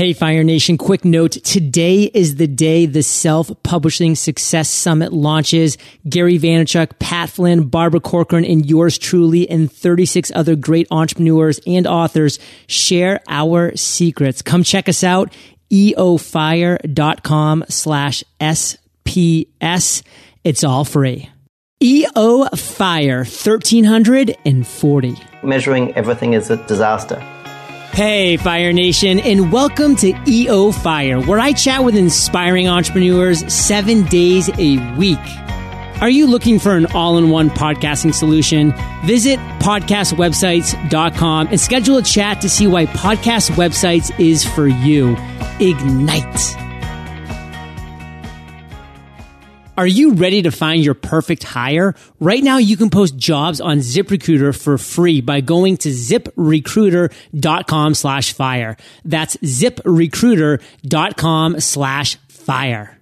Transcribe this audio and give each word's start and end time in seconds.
Hey, 0.00 0.14
Fire 0.14 0.42
Nation, 0.42 0.78
quick 0.78 1.04
note. 1.04 1.32
Today 1.32 2.04
is 2.04 2.36
the 2.36 2.46
day 2.46 2.86
the 2.86 3.02
Self-Publishing 3.02 4.14
Success 4.14 4.70
Summit 4.70 5.12
launches. 5.12 5.76
Gary 6.08 6.38
Vaynerchuk, 6.38 6.98
Pat 6.98 7.28
Flynn, 7.28 7.68
Barbara 7.68 8.00
Corcoran, 8.00 8.46
and 8.46 8.64
yours 8.64 8.96
truly, 8.96 9.46
and 9.50 9.70
36 9.70 10.32
other 10.34 10.56
great 10.56 10.86
entrepreneurs 10.90 11.60
and 11.66 11.86
authors 11.86 12.38
share 12.66 13.20
our 13.28 13.76
secrets. 13.76 14.40
Come 14.40 14.62
check 14.62 14.88
us 14.88 15.04
out, 15.04 15.34
eofire.com 15.70 16.04
slash 17.68 18.24
SPS. 18.40 20.02
It's 20.44 20.64
all 20.64 20.86
free. 20.86 21.28
EO 21.82 22.46
Fire 22.56 23.18
1340. 23.18 25.16
Measuring 25.42 25.94
everything 25.94 26.32
is 26.32 26.48
a 26.48 26.56
disaster. 26.66 27.22
Hey, 27.92 28.36
Fire 28.36 28.72
Nation, 28.72 29.18
and 29.20 29.52
welcome 29.52 29.96
to 29.96 30.14
EO 30.26 30.70
Fire, 30.70 31.20
where 31.20 31.40
I 31.40 31.52
chat 31.52 31.84
with 31.84 31.96
inspiring 31.96 32.68
entrepreneurs 32.68 33.52
seven 33.52 34.04
days 34.04 34.48
a 34.58 34.78
week. 34.96 35.18
Are 36.00 36.08
you 36.08 36.26
looking 36.26 36.58
for 36.58 36.76
an 36.76 36.86
all 36.94 37.18
in 37.18 37.28
one 37.28 37.50
podcasting 37.50 38.14
solution? 38.14 38.72
Visit 39.04 39.38
podcastwebsites.com 39.58 41.48
and 41.48 41.60
schedule 41.60 41.96
a 41.98 42.02
chat 42.02 42.40
to 42.40 42.48
see 42.48 42.66
why 42.66 42.86
podcast 42.86 43.50
websites 43.50 44.18
is 44.18 44.44
for 44.44 44.66
you. 44.68 45.16
Ignite. 45.58 46.69
Are 49.80 49.86
you 49.86 50.12
ready 50.12 50.42
to 50.42 50.50
find 50.50 50.84
your 50.84 50.92
perfect 50.92 51.42
hire? 51.42 51.94
Right 52.18 52.42
now, 52.42 52.58
you 52.58 52.76
can 52.76 52.90
post 52.90 53.16
jobs 53.16 53.62
on 53.62 53.78
ZipRecruiter 53.78 54.54
for 54.54 54.76
free 54.76 55.22
by 55.22 55.40
going 55.40 55.78
to 55.78 55.88
ziprecruiter.com 55.88 57.94
slash 57.94 58.34
fire. 58.34 58.76
That's 59.06 59.38
ziprecruiter.com 59.38 61.60
slash 61.60 62.16
fire. 62.28 62.98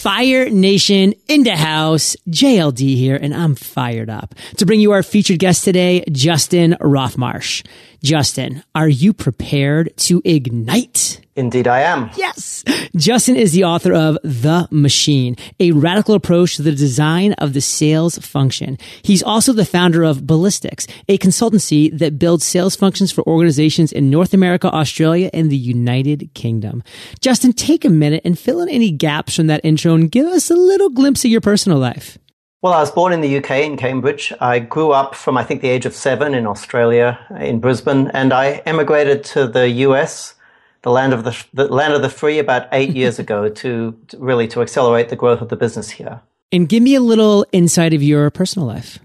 Fire 0.00 0.48
Nation 0.48 1.12
in 1.28 1.42
the 1.42 1.56
house. 1.56 2.16
JLD 2.30 2.96
here, 2.96 3.16
and 3.16 3.34
I'm 3.34 3.56
fired 3.56 4.08
up 4.08 4.34
to 4.56 4.64
bring 4.64 4.80
you 4.80 4.92
our 4.92 5.02
featured 5.02 5.40
guest 5.40 5.62
today, 5.62 6.04
Justin 6.10 6.78
Roff-Marsh. 6.80 7.64
Justin, 8.02 8.62
are 8.74 8.88
you 8.88 9.12
prepared 9.12 9.94
to 9.98 10.22
ignite? 10.24 11.19
Indeed, 11.40 11.66
I 11.66 11.80
am. 11.80 12.10
Yes. 12.16 12.62
Justin 12.94 13.34
is 13.34 13.52
the 13.52 13.64
author 13.64 13.94
of 13.94 14.18
The 14.22 14.68
Machine, 14.70 15.36
a 15.58 15.72
radical 15.72 16.14
approach 16.14 16.56
to 16.56 16.62
the 16.62 16.70
design 16.70 17.32
of 17.34 17.54
the 17.54 17.62
sales 17.62 18.18
function. 18.18 18.76
He's 19.00 19.22
also 19.22 19.54
the 19.54 19.64
founder 19.64 20.02
of 20.02 20.18
Ballistix, 20.18 20.86
a 21.08 21.16
consultancy 21.16 21.96
that 21.96 22.18
builds 22.18 22.44
sales 22.44 22.76
functions 22.76 23.10
for 23.10 23.26
organizations 23.26 23.90
in 23.90 24.10
North 24.10 24.34
America, 24.34 24.68
Australia, 24.70 25.30
and 25.32 25.50
the 25.50 25.56
United 25.56 26.28
Kingdom. 26.34 26.82
Justin, 27.20 27.54
take 27.54 27.86
a 27.86 27.90
minute 27.90 28.20
and 28.22 28.38
fill 28.38 28.60
in 28.60 28.68
any 28.68 28.90
gaps 28.90 29.36
from 29.36 29.46
that 29.46 29.64
intro 29.64 29.94
and 29.94 30.10
give 30.10 30.26
us 30.26 30.50
a 30.50 30.54
little 30.54 30.90
glimpse 30.90 31.24
of 31.24 31.30
your 31.30 31.40
personal 31.40 31.78
life. 31.78 32.18
Well, 32.60 32.74
I 32.74 32.80
was 32.80 32.90
born 32.90 33.14
in 33.14 33.22
the 33.22 33.38
UK 33.38 33.62
in 33.64 33.78
Cambridge. 33.78 34.30
I 34.40 34.58
grew 34.58 34.90
up 34.90 35.14
from, 35.14 35.38
I 35.38 35.44
think, 35.44 35.62
the 35.62 35.70
age 35.70 35.86
of 35.86 35.94
seven 35.94 36.34
in 36.34 36.46
Australia, 36.46 37.18
in 37.40 37.60
Brisbane, 37.60 38.08
and 38.08 38.34
I 38.34 38.60
emigrated 38.66 39.24
to 39.32 39.46
the 39.46 39.70
US, 39.86 40.34
the 40.82 40.90
land 40.90 41.12
of 41.12 41.24
the, 41.24 41.44
the 41.52 41.68
land 41.68 41.94
of 41.94 42.02
the 42.02 42.08
free, 42.08 42.38
about 42.38 42.68
eight 42.72 42.94
years 42.96 43.18
ago 43.18 43.48
to, 43.48 43.98
to 44.08 44.18
really 44.18 44.48
to 44.48 44.62
accelerate 44.62 45.08
the 45.08 45.16
growth 45.16 45.40
of 45.40 45.48
the 45.48 45.56
business 45.56 45.90
here. 45.90 46.20
And 46.52 46.68
give 46.68 46.82
me 46.82 46.94
a 46.94 47.00
little 47.00 47.46
insight 47.52 47.94
of 47.94 48.02
your 48.02 48.30
personal 48.30 48.66
life. 48.66 48.98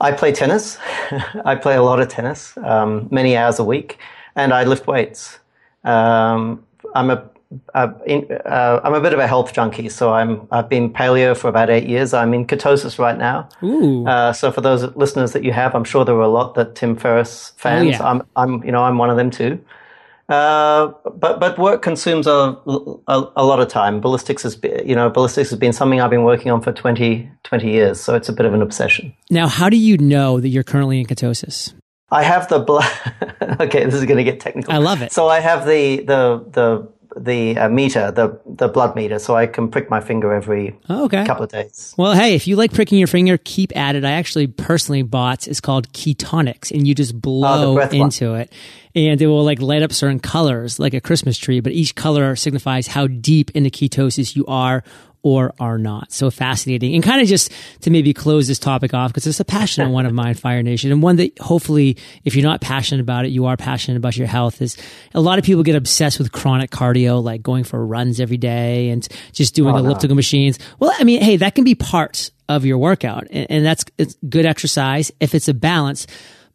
I 0.00 0.12
play 0.12 0.32
tennis. 0.32 0.78
I 1.44 1.54
play 1.54 1.76
a 1.76 1.82
lot 1.82 2.00
of 2.00 2.08
tennis, 2.08 2.56
um, 2.58 3.08
many 3.10 3.36
hours 3.36 3.58
a 3.58 3.64
week, 3.64 3.98
and 4.34 4.52
I 4.52 4.64
lift 4.64 4.86
weights. 4.86 5.38
Um, 5.84 6.64
I'm 6.94 7.10
a 7.10 7.30
uh, 7.74 7.92
in, 8.06 8.26
uh, 8.46 8.80
I'm 8.84 8.94
a 8.94 9.00
bit 9.00 9.12
of 9.12 9.18
a 9.18 9.26
health 9.26 9.52
junkie, 9.52 9.88
so 9.88 10.12
I'm 10.12 10.46
I've 10.52 10.68
been 10.68 10.92
paleo 10.92 11.36
for 11.36 11.48
about 11.48 11.68
eight 11.68 11.88
years. 11.88 12.14
I'm 12.14 12.32
in 12.32 12.46
ketosis 12.46 12.98
right 12.98 13.18
now. 13.18 13.48
Uh, 14.06 14.32
so 14.32 14.52
for 14.52 14.60
those 14.60 14.84
listeners 14.94 15.32
that 15.32 15.42
you 15.42 15.52
have, 15.52 15.74
I'm 15.74 15.84
sure 15.84 16.04
there 16.04 16.14
were 16.14 16.22
a 16.22 16.28
lot 16.28 16.54
that 16.54 16.76
Tim 16.76 16.94
Ferriss 16.94 17.52
fans. 17.56 17.86
Oh, 17.86 17.90
yeah. 17.90 18.08
I'm 18.08 18.22
I'm 18.36 18.64
you 18.64 18.70
know 18.70 18.84
I'm 18.84 18.98
one 18.98 19.10
of 19.10 19.16
them 19.16 19.30
too. 19.30 19.62
Uh, 20.30 20.92
but 21.16 21.40
but 21.40 21.58
work 21.58 21.82
consumes 21.82 22.28
a, 22.28 22.30
a, 22.30 23.32
a, 23.36 23.44
lot 23.44 23.58
of 23.58 23.66
time. 23.66 24.00
Ballistix 24.00 24.44
has 24.44 24.54
been, 24.54 24.86
you 24.88 24.94
know 24.94 25.10
Ballistix 25.10 25.50
has 25.50 25.58
been 25.58 25.72
something 25.72 26.00
I've 26.00 26.10
been 26.10 26.22
working 26.22 26.52
on 26.52 26.60
for 26.60 26.72
20, 26.72 27.28
20 27.42 27.68
years, 27.68 28.00
so 28.00 28.14
it's 28.14 28.28
a 28.28 28.32
bit 28.32 28.46
of 28.46 28.54
an 28.54 28.62
obsession. 28.62 29.12
Now, 29.28 29.48
how 29.48 29.68
do 29.68 29.76
you 29.76 29.98
know 29.98 30.38
that 30.38 30.48
you're 30.48 30.62
currently 30.62 31.00
in 31.00 31.06
ketosis? 31.06 31.74
I 32.12 32.22
have 32.22 32.48
the 32.48 32.60
blood. 32.60 32.88
okay, 33.60 33.84
this 33.84 33.94
is 33.94 34.04
going 34.04 34.18
to 34.18 34.24
get 34.24 34.38
technical. 34.38 34.72
I 34.72 34.78
love 34.78 35.02
it. 35.02 35.10
So 35.10 35.26
I 35.26 35.40
have 35.40 35.66
the 35.66 35.96
the 36.02 36.44
the 36.52 36.88
the 37.16 37.58
uh, 37.58 37.68
meter, 37.68 38.10
the 38.10 38.40
the 38.46 38.68
blood 38.68 38.96
meter, 38.96 39.18
so 39.18 39.36
I 39.36 39.46
can 39.46 39.70
prick 39.70 39.90
my 39.90 40.00
finger 40.00 40.32
every 40.32 40.78
oh, 40.88 41.04
okay. 41.04 41.24
couple 41.24 41.44
of 41.44 41.50
days. 41.50 41.94
Well, 41.96 42.14
hey, 42.14 42.34
if 42.34 42.46
you 42.46 42.56
like 42.56 42.72
pricking 42.72 42.98
your 42.98 43.08
finger, 43.08 43.38
keep 43.38 43.76
at 43.76 43.96
it. 43.96 44.04
I 44.04 44.12
actually 44.12 44.46
personally 44.46 45.02
bought 45.02 45.48
it's 45.48 45.60
called 45.60 45.92
Ketonix, 45.92 46.70
and 46.70 46.86
you 46.86 46.94
just 46.94 47.14
oh, 47.14 47.18
blow 47.18 47.78
oh, 47.78 47.88
into 47.88 48.30
one. 48.30 48.40
it, 48.40 48.52
and 48.94 49.20
it 49.20 49.26
will 49.26 49.44
like 49.44 49.60
light 49.60 49.82
up 49.82 49.92
certain 49.92 50.20
colors, 50.20 50.78
like 50.78 50.94
a 50.94 51.00
Christmas 51.00 51.36
tree. 51.38 51.60
But 51.60 51.72
each 51.72 51.94
color 51.94 52.36
signifies 52.36 52.86
how 52.86 53.06
deep 53.06 53.50
into 53.52 53.70
ketosis 53.70 54.36
you 54.36 54.46
are 54.46 54.82
or 55.22 55.52
are 55.60 55.78
not. 55.78 56.12
So 56.12 56.30
fascinating. 56.30 56.94
And 56.94 57.02
kind 57.02 57.20
of 57.20 57.28
just 57.28 57.52
to 57.82 57.90
maybe 57.90 58.14
close 58.14 58.48
this 58.48 58.58
topic 58.58 58.94
off, 58.94 59.10
because 59.10 59.26
it's 59.26 59.40
a 59.40 59.44
passionate 59.44 59.90
one 59.92 60.06
of 60.06 60.12
mine, 60.12 60.34
Fire 60.34 60.62
Nation, 60.62 60.92
and 60.92 61.02
one 61.02 61.16
that 61.16 61.38
hopefully, 61.38 61.96
if 62.24 62.34
you're 62.34 62.44
not 62.44 62.60
passionate 62.60 63.02
about 63.02 63.24
it, 63.24 63.28
you 63.28 63.46
are 63.46 63.56
passionate 63.56 63.96
about 63.96 64.16
your 64.16 64.26
health. 64.26 64.62
Is 64.62 64.76
a 65.14 65.20
lot 65.20 65.38
of 65.38 65.44
people 65.44 65.62
get 65.62 65.76
obsessed 65.76 66.18
with 66.18 66.32
chronic 66.32 66.70
cardio, 66.70 67.22
like 67.22 67.42
going 67.42 67.64
for 67.64 67.84
runs 67.84 68.20
every 68.20 68.38
day 68.38 68.90
and 68.90 69.06
just 69.32 69.54
doing 69.54 69.74
oh, 69.74 69.78
elliptical 69.78 70.14
no. 70.14 70.16
machines. 70.16 70.58
Well, 70.78 70.92
I 70.98 71.04
mean, 71.04 71.20
hey, 71.22 71.36
that 71.36 71.54
can 71.54 71.64
be 71.64 71.74
part 71.74 72.30
of 72.48 72.64
your 72.64 72.78
workout, 72.78 73.26
and, 73.30 73.46
and 73.50 73.64
that's 73.64 73.84
good 74.28 74.46
exercise 74.46 75.12
if 75.20 75.34
it's 75.34 75.48
a 75.48 75.54
balance 75.54 76.06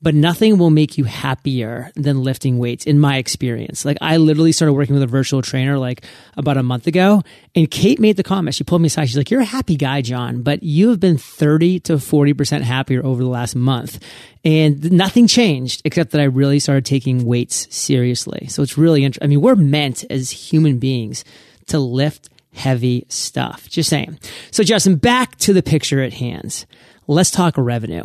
but 0.06 0.14
nothing 0.14 0.60
will 0.60 0.70
make 0.70 1.00
you 1.00 1.04
happier 1.04 1.90
than 1.96 2.22
lifting 2.22 2.60
weights 2.60 2.86
in 2.86 3.00
my 3.00 3.18
experience. 3.18 3.84
Like 3.84 3.98
I 4.02 4.18
literally 4.18 4.52
started 4.52 4.74
working 4.74 4.94
with 4.94 5.02
a 5.02 5.08
virtual 5.08 5.42
trainer 5.42 5.80
like 5.80 6.06
about 6.38 6.58
a 6.58 6.62
month 6.62 6.86
ago 6.86 7.24
and 7.56 7.72
Kate 7.72 8.00
made 8.00 8.16
the 8.16 8.22
comment. 8.22 8.54
She 8.54 8.64
pulled 8.64 8.84
me 8.84 8.86
aside. 8.86 9.08
She's 9.08 9.18
like, 9.18 9.32
you're 9.32 9.42
a 9.42 9.46
happy 9.46 9.76
guy, 9.76 10.04
John, 10.04 10.44
but 10.44 10.62
you 10.62 10.90
have 10.90 11.00
been 11.00 11.18
30 11.18 11.80
to 11.80 11.94
40% 11.94 12.62
happier 12.62 13.04
over 13.04 13.24
the 13.24 13.30
last 13.30 13.56
month. 13.56 13.98
And 14.44 14.92
nothing 14.92 15.26
changed 15.26 15.82
except 15.86 16.12
that 16.12 16.22
I 16.22 16.26
really 16.26 16.60
started 16.60 16.86
taking 16.86 17.26
weights 17.26 17.76
seriously. 17.76 18.46
So 18.48 18.62
it's 18.62 18.78
really 18.78 19.04
interesting. 19.04 19.26
I 19.26 19.28
mean, 19.28 19.42
we're 19.42 19.56
meant 19.56 20.04
as 20.12 20.30
human 20.30 20.78
beings 20.78 21.26
to 21.70 21.80
lift 21.80 22.30
heavy 22.54 23.08
stuff. 23.10 23.68
Just 23.70 23.90
saying. 23.90 24.20
So 24.52 24.62
Justin, 24.62 24.98
back 24.98 25.36
to 25.38 25.52
the 25.52 25.64
picture 25.64 26.04
at 26.04 26.14
hand. 26.14 26.68
Let's 27.08 27.32
talk 27.32 27.56
revenue. 27.58 28.04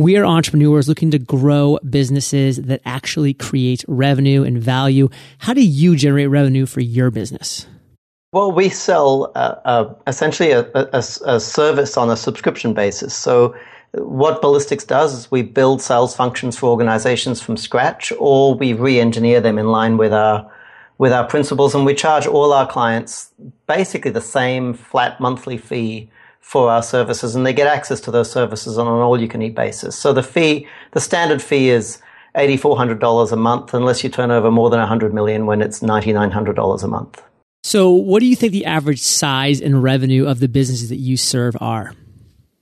We 0.00 0.16
are 0.16 0.24
entrepreneurs 0.24 0.88
looking 0.88 1.10
to 1.10 1.18
grow 1.18 1.78
businesses 1.90 2.56
that 2.56 2.80
actually 2.86 3.34
create 3.34 3.84
revenue 3.86 4.44
and 4.44 4.56
value. 4.56 5.10
How 5.36 5.52
do 5.52 5.62
you 5.62 5.94
generate 5.94 6.30
revenue 6.30 6.64
for 6.64 6.80
your 6.80 7.10
business? 7.10 7.66
Well, 8.32 8.50
we 8.50 8.70
sell 8.70 9.30
uh, 9.34 9.56
uh, 9.66 9.94
essentially 10.06 10.52
a, 10.52 10.60
a, 10.74 11.04
a, 11.26 11.38
service 11.38 11.98
on 11.98 12.08
a 12.08 12.16
subscription 12.16 12.72
basis. 12.72 13.14
So, 13.14 13.54
what 13.92 14.40
Ballistix 14.40 14.86
does 14.86 15.12
is 15.12 15.30
we 15.30 15.42
build 15.42 15.82
sales 15.82 16.16
functions 16.16 16.56
for 16.56 16.70
organizations 16.70 17.42
from 17.42 17.58
scratch, 17.58 18.10
or 18.18 18.54
we 18.54 18.72
re-engineer 18.72 19.42
them 19.42 19.58
in 19.58 19.66
line 19.66 19.98
with 19.98 20.14
our 20.14 20.50
with 20.96 21.12
our 21.12 21.26
principles, 21.26 21.74
and 21.74 21.84
we 21.84 21.94
charge 21.94 22.26
all 22.26 22.54
our 22.54 22.66
clients 22.66 23.34
basically 23.66 24.12
the 24.12 24.22
same 24.22 24.72
flat 24.72 25.20
monthly 25.20 25.58
fee 25.58 26.08
for 26.40 26.70
our 26.70 26.82
services 26.82 27.34
and 27.34 27.46
they 27.46 27.52
get 27.52 27.66
access 27.66 28.00
to 28.00 28.10
those 28.10 28.30
services 28.30 28.78
on 28.78 28.86
an 28.86 28.92
all 28.92 29.20
you 29.20 29.28
can 29.28 29.42
eat 29.42 29.54
basis. 29.54 29.96
So 29.96 30.12
the 30.12 30.22
fee, 30.22 30.66
the 30.92 31.00
standard 31.00 31.40
fee 31.40 31.68
is 31.68 32.00
$8,400 32.34 33.32
a 33.32 33.36
month 33.36 33.74
unless 33.74 34.02
you 34.02 34.10
turn 34.10 34.30
over 34.30 34.50
more 34.50 34.70
than 34.70 34.80
100 34.80 35.14
million 35.14 35.46
when 35.46 35.62
it's 35.62 35.80
$9,900 35.80 36.82
a 36.82 36.88
month. 36.88 37.22
So 37.62 37.90
what 37.90 38.20
do 38.20 38.26
you 38.26 38.36
think 38.36 38.52
the 38.52 38.64
average 38.64 39.00
size 39.00 39.60
and 39.60 39.82
revenue 39.82 40.26
of 40.26 40.40
the 40.40 40.48
businesses 40.48 40.88
that 40.88 40.96
you 40.96 41.16
serve 41.16 41.56
are? 41.60 41.94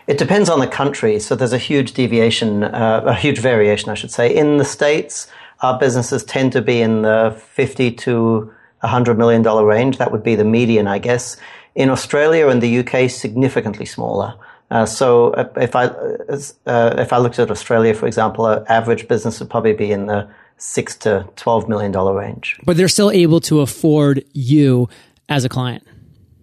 It 0.07 0.19
depends 0.19 0.49
on 0.49 0.61
the 0.61 0.67
country. 0.67 1.21
So 1.21 1.37
there's 1.37 1.53
a 1.53 1.59
huge 1.59 1.93
deviation, 1.93 2.65
uh, 2.65 3.03
a 3.07 3.15
huge 3.15 3.39
variation, 3.39 3.91
I 3.91 3.95
should 3.95 4.11
say. 4.11 4.35
In 4.35 4.57
the 4.57 4.65
States, 4.65 5.29
our 5.61 5.79
businesses 5.79 6.25
tend 6.25 6.53
to 6.53 6.63
be 6.63 6.81
in 6.81 7.03
the 7.03 7.41
50 7.53 7.93
to 7.93 8.53
$100 8.83 9.17
million 9.17 9.43
range. 9.43 9.99
That 9.99 10.11
would 10.11 10.23
be 10.23 10.35
the 10.35 10.45
median, 10.45 10.89
I 10.89 10.99
guess. 10.99 11.37
In 11.79 11.91
Australia 11.91 12.49
and 12.49 12.61
the 12.61 12.81
UK, 12.81 13.09
significantly 13.09 13.87
smaller. 13.87 14.35
Uh, 14.69 14.85
so 14.85 15.31
uh, 15.35 15.49
if 15.57 15.77
I 15.77 15.85
uh, 15.85 16.95
if 16.99 17.13
I 17.13 17.19
looked 17.19 17.39
at 17.39 17.53
Australia, 17.53 17.95
for 17.95 18.09
example, 18.09 18.47
an 18.47 18.65
average 18.69 19.07
business 19.07 19.39
would 19.39 19.49
probably 19.49 19.75
be 19.75 19.93
in 19.93 20.07
the 20.07 20.29
six 20.57 20.97
to 20.97 21.29
twelve 21.37 21.69
million 21.69 21.93
dollar 21.93 22.15
range. 22.15 22.59
But 22.65 22.77
they're 22.77 22.89
still 22.89 23.13
able 23.13 23.39
to 23.43 23.61
afford 23.61 24.25
you 24.33 24.89
as 25.29 25.45
a 25.45 25.49
client. 25.49 25.87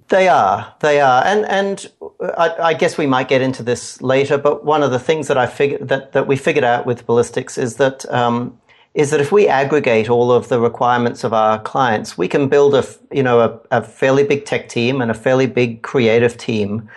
They 0.08 0.30
are, 0.30 0.74
they 0.80 1.02
are, 1.02 1.22
and 1.26 1.46
and 1.46 1.92
I, 2.38 2.50
I, 2.70 2.74
guess 2.74 2.98
we 2.98 3.06
might 3.06 3.28
get 3.28 3.42
into 3.42 3.62
this 3.62 4.02
later. 4.02 4.38
But 4.38 4.64
one 4.64 4.84
of 4.84 4.92
the 4.92 5.00
things 5.00 5.28
that 5.28 5.38
I 5.38 5.48
figured 5.48 5.90
that 5.90 6.14
that 6.14 6.28
we 6.28 6.38
figured 6.38 6.64
out 6.64 6.86
with 6.86 7.06
Ballistix 7.06 7.58
is 7.58 7.76
that 7.76 8.10
um, 8.10 8.58
is 8.96 9.12
that 9.12 9.20
if 9.20 9.32
we 9.32 9.48
aggregate 9.48 10.10
all 10.10 10.32
of 10.32 10.48
the 10.48 10.60
requirements 10.60 11.26
of 11.26 11.34
our 11.34 11.60
clients, 11.60 12.18
we 12.18 12.30
can 12.30 12.48
build 12.48 12.74
a, 12.74 12.86
you 13.12 13.22
know, 13.22 13.42
a, 13.42 13.80
a 13.80 13.84
fairly 13.84 14.24
big 14.24 14.46
tech 14.46 14.70
team 14.70 15.02
and 15.02 15.12
a 15.12 15.14
fairly 15.14 15.46
big 15.46 15.82
creative 15.82 16.38
team. 16.38 16.90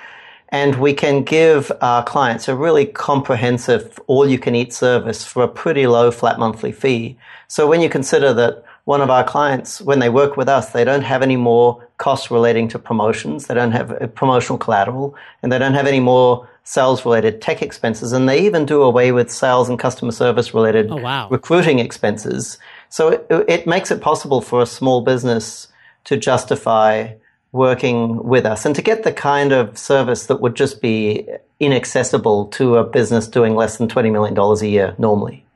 And 0.50 0.76
we 0.76 0.94
can 0.94 1.24
give 1.24 1.72
our 1.82 2.04
clients 2.04 2.46
a 2.46 2.54
really 2.54 2.86
comprehensive 2.86 3.98
all 4.06 4.26
you 4.28 4.38
can 4.38 4.54
eat 4.54 4.72
service 4.72 5.26
for 5.26 5.42
a 5.42 5.48
pretty 5.48 5.88
low 5.88 6.12
flat 6.12 6.38
monthly 6.38 6.72
fee. 6.72 7.18
So 7.48 7.66
when 7.66 7.80
you 7.80 7.90
consider 7.90 8.32
that 8.32 8.64
one 8.84 9.00
of 9.00 9.10
our 9.10 9.24
clients, 9.24 9.80
when 9.82 9.98
they 9.98 10.08
work 10.08 10.36
with 10.36 10.48
us, 10.48 10.70
they 10.70 10.84
don't 10.84 11.02
have 11.02 11.20
any 11.20 11.36
more 11.36 11.86
costs 11.98 12.30
relating 12.30 12.68
to 12.68 12.78
promotions. 12.78 13.48
They 13.48 13.54
don't 13.54 13.72
have 13.72 13.90
uh, 13.90 14.06
promotional 14.06 14.56
collateral 14.56 15.16
and 15.42 15.52
they 15.52 15.58
don't 15.58 15.74
have 15.74 15.88
any 15.88 16.00
more 16.00 16.48
sales 16.68 17.02
related 17.06 17.40
tech 17.40 17.62
expenses. 17.62 18.12
And 18.12 18.28
they 18.28 18.44
even 18.44 18.66
do 18.66 18.82
away 18.82 19.10
with 19.10 19.30
sales 19.30 19.70
and 19.70 19.78
customer 19.78 20.12
service 20.12 20.52
related 20.52 20.90
oh, 20.90 20.96
wow. 20.96 21.26
recruiting 21.30 21.78
expenses. 21.78 22.58
So 22.90 23.08
it, 23.08 23.26
it 23.48 23.66
makes 23.66 23.90
it 23.90 24.02
possible 24.02 24.42
for 24.42 24.60
a 24.60 24.66
small 24.66 25.00
business 25.00 25.68
to 26.04 26.18
justify 26.18 27.14
working 27.52 28.22
with 28.22 28.44
us 28.44 28.66
and 28.66 28.76
to 28.76 28.82
get 28.82 29.02
the 29.02 29.14
kind 29.14 29.52
of 29.52 29.78
service 29.78 30.26
that 30.26 30.42
would 30.42 30.56
just 30.56 30.82
be 30.82 31.26
inaccessible 31.58 32.48
to 32.48 32.76
a 32.76 32.84
business 32.84 33.26
doing 33.26 33.54
less 33.56 33.78
than 33.78 33.88
$20 33.88 34.12
million 34.12 34.36
a 34.38 34.66
year 34.66 34.94
normally. 34.98 35.46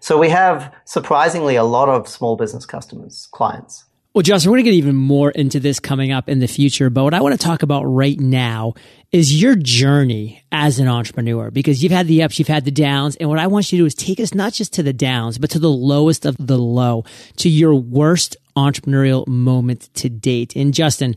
So 0.00 0.16
we 0.16 0.30
have 0.30 0.74
surprisingly 0.86 1.54
a 1.54 1.64
lot 1.64 1.90
of 1.90 2.08
small 2.08 2.34
business 2.34 2.64
customers, 2.64 3.28
clients. 3.30 3.84
Well, 4.14 4.22
Justin, 4.22 4.50
we're 4.50 4.58
going 4.58 4.66
to 4.66 4.70
get 4.72 4.76
even 4.76 4.94
more 4.94 5.30
into 5.30 5.58
this 5.58 5.80
coming 5.80 6.12
up 6.12 6.28
in 6.28 6.38
the 6.38 6.46
future. 6.46 6.90
But 6.90 7.04
what 7.04 7.14
I 7.14 7.22
want 7.22 7.32
to 7.32 7.42
talk 7.42 7.62
about 7.62 7.84
right 7.84 8.20
now 8.20 8.74
is 9.10 9.40
your 9.40 9.56
journey 9.56 10.44
as 10.52 10.78
an 10.78 10.86
entrepreneur 10.86 11.50
because 11.50 11.82
you've 11.82 11.92
had 11.92 12.08
the 12.08 12.22
ups, 12.22 12.38
you've 12.38 12.46
had 12.46 12.66
the 12.66 12.70
downs. 12.70 13.16
And 13.16 13.30
what 13.30 13.38
I 13.38 13.46
want 13.46 13.72
you 13.72 13.78
to 13.78 13.82
do 13.82 13.86
is 13.86 13.94
take 13.94 14.20
us 14.20 14.34
not 14.34 14.52
just 14.52 14.74
to 14.74 14.82
the 14.82 14.92
downs, 14.92 15.38
but 15.38 15.48
to 15.52 15.58
the 15.58 15.70
lowest 15.70 16.26
of 16.26 16.36
the 16.38 16.58
low, 16.58 17.04
to 17.36 17.48
your 17.48 17.74
worst 17.74 18.36
entrepreneurial 18.54 19.26
moment 19.26 19.88
to 19.94 20.10
date. 20.10 20.54
And 20.56 20.74
Justin, 20.74 21.16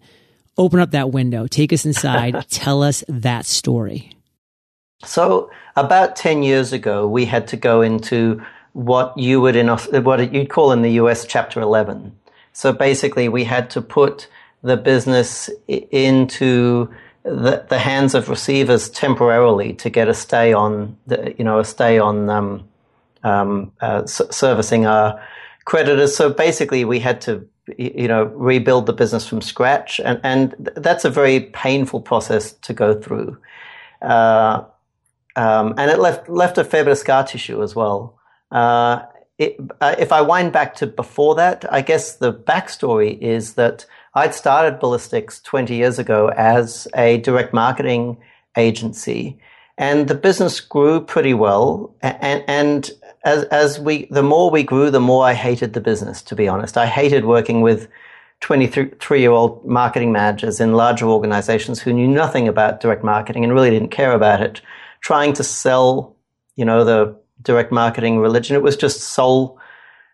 open 0.58 0.80
up 0.80 0.92
that 0.92 1.12
window, 1.12 1.48
take 1.48 1.74
us 1.74 1.86
inside, 1.86 2.46
tell 2.50 2.82
us 2.82 3.04
that 3.10 3.46
story. 3.46 4.14
So, 5.04 5.52
about 5.76 6.16
10 6.16 6.44
years 6.44 6.72
ago, 6.72 7.10
we 7.10 7.26
had 7.26 7.50
to 7.50 7.58
go 7.58 7.82
into 7.82 8.42
what 8.72 9.18
you 9.18 9.42
would 9.42 9.58
in 9.58 9.68
what 9.68 10.34
you'd 10.34 10.50
call 10.50 10.72
in 10.72 10.82
the 10.82 10.92
US 10.92 11.26
Chapter 11.26 11.60
11. 11.60 12.16
So 12.56 12.72
basically, 12.72 13.28
we 13.28 13.44
had 13.44 13.70
to 13.72 13.82
put 13.82 14.30
the 14.64 14.78
business 14.78 15.50
into 15.68 16.90
the, 17.24 17.66
the 17.68 17.80
hands 17.80 18.16
of 18.16 18.30
receivers 18.30 18.90
temporarily 18.90 19.74
to 19.74 19.90
get 19.90 20.08
a 20.08 20.14
stay 20.14 20.54
on 20.54 20.96
the, 21.06 21.36
you 21.38 21.44
know 21.44 21.60
a 21.60 21.66
stay 21.66 22.00
on 22.00 22.30
um, 22.30 22.64
um, 23.26 23.74
uh, 23.82 24.06
servicing 24.06 24.86
our 24.86 25.22
creditors. 25.66 26.16
So 26.16 26.30
basically, 26.30 26.86
we 26.86 27.02
had 27.02 27.20
to 27.22 27.46
you 27.78 28.08
know 28.08 28.24
rebuild 28.24 28.86
the 28.86 28.94
business 28.94 29.28
from 29.28 29.42
scratch, 29.42 30.00
and 30.00 30.22
and 30.24 30.56
that's 30.78 31.04
a 31.04 31.10
very 31.10 31.42
painful 31.42 32.00
process 32.00 32.54
to 32.54 32.74
go 32.74 32.94
through. 32.94 33.38
Uh, 34.02 34.64
um, 35.36 35.74
and 35.78 35.92
it 35.92 36.00
left 36.00 36.30
left 36.30 36.58
a 36.58 36.64
fair 36.64 36.86
bit 36.86 36.92
of 36.92 36.98
scar 36.98 37.28
tissue 37.28 37.62
as 37.62 37.76
well. 37.76 38.18
Uh, 38.50 39.02
it, 39.38 39.58
uh, 39.82 39.96
if 40.00 40.12
I 40.12 40.22
wind 40.22 40.54
back 40.54 40.76
to 40.76 40.88
before 40.88 41.36
that, 41.36 41.66
I 41.72 41.82
guess 41.82 42.16
the 42.16 42.34
backstory 42.34 43.20
is 43.20 43.56
that 43.56 43.86
I'd 44.14 44.34
started 44.34 44.80
Ballistix 44.80 45.44
20 45.44 45.76
years 45.76 46.00
ago 46.00 46.30
as 46.30 46.88
a 46.96 47.18
direct 47.18 47.54
marketing 47.54 48.18
agency, 48.58 49.38
and 49.78 50.08
the 50.08 50.16
business 50.16 50.62
grew 50.62 51.02
pretty 51.02 51.34
well. 51.34 51.94
And, 52.02 52.44
and 52.48 52.92
as, 53.26 53.44
as 53.46 53.78
we, 53.78 54.06
the 54.06 54.24
more 54.24 54.50
we 54.50 54.64
grew, 54.64 54.90
the 54.90 55.02
more 55.02 55.26
I 55.26 55.34
hated 55.34 55.74
the 55.74 55.82
business, 55.82 56.22
to 56.24 56.36
be 56.36 56.48
honest. 56.48 56.78
I 56.78 56.86
hated 56.86 57.26
working 57.26 57.60
with 57.60 57.90
23 58.40 59.20
year 59.20 59.32
old 59.32 59.66
marketing 59.66 60.14
managers 60.14 60.62
in 60.62 60.74
larger 60.74 61.08
organizations 61.08 61.82
who 61.82 61.92
knew 61.92 62.08
nothing 62.08 62.48
about 62.48 62.80
direct 62.80 63.04
marketing 63.04 63.44
and 63.44 63.54
really 63.54 63.70
didn't 63.70 63.92
care 63.92 64.14
about 64.14 64.42
it, 64.42 64.62
trying 65.02 65.34
to 65.34 65.44
sell, 65.44 66.16
you 66.56 66.64
know, 66.64 66.86
the 66.86 67.18
direct 67.42 67.72
marketing 67.72 68.20
religion. 68.20 68.56
It 68.56 68.64
was 68.64 68.78
just 68.78 69.02
soul 69.02 69.60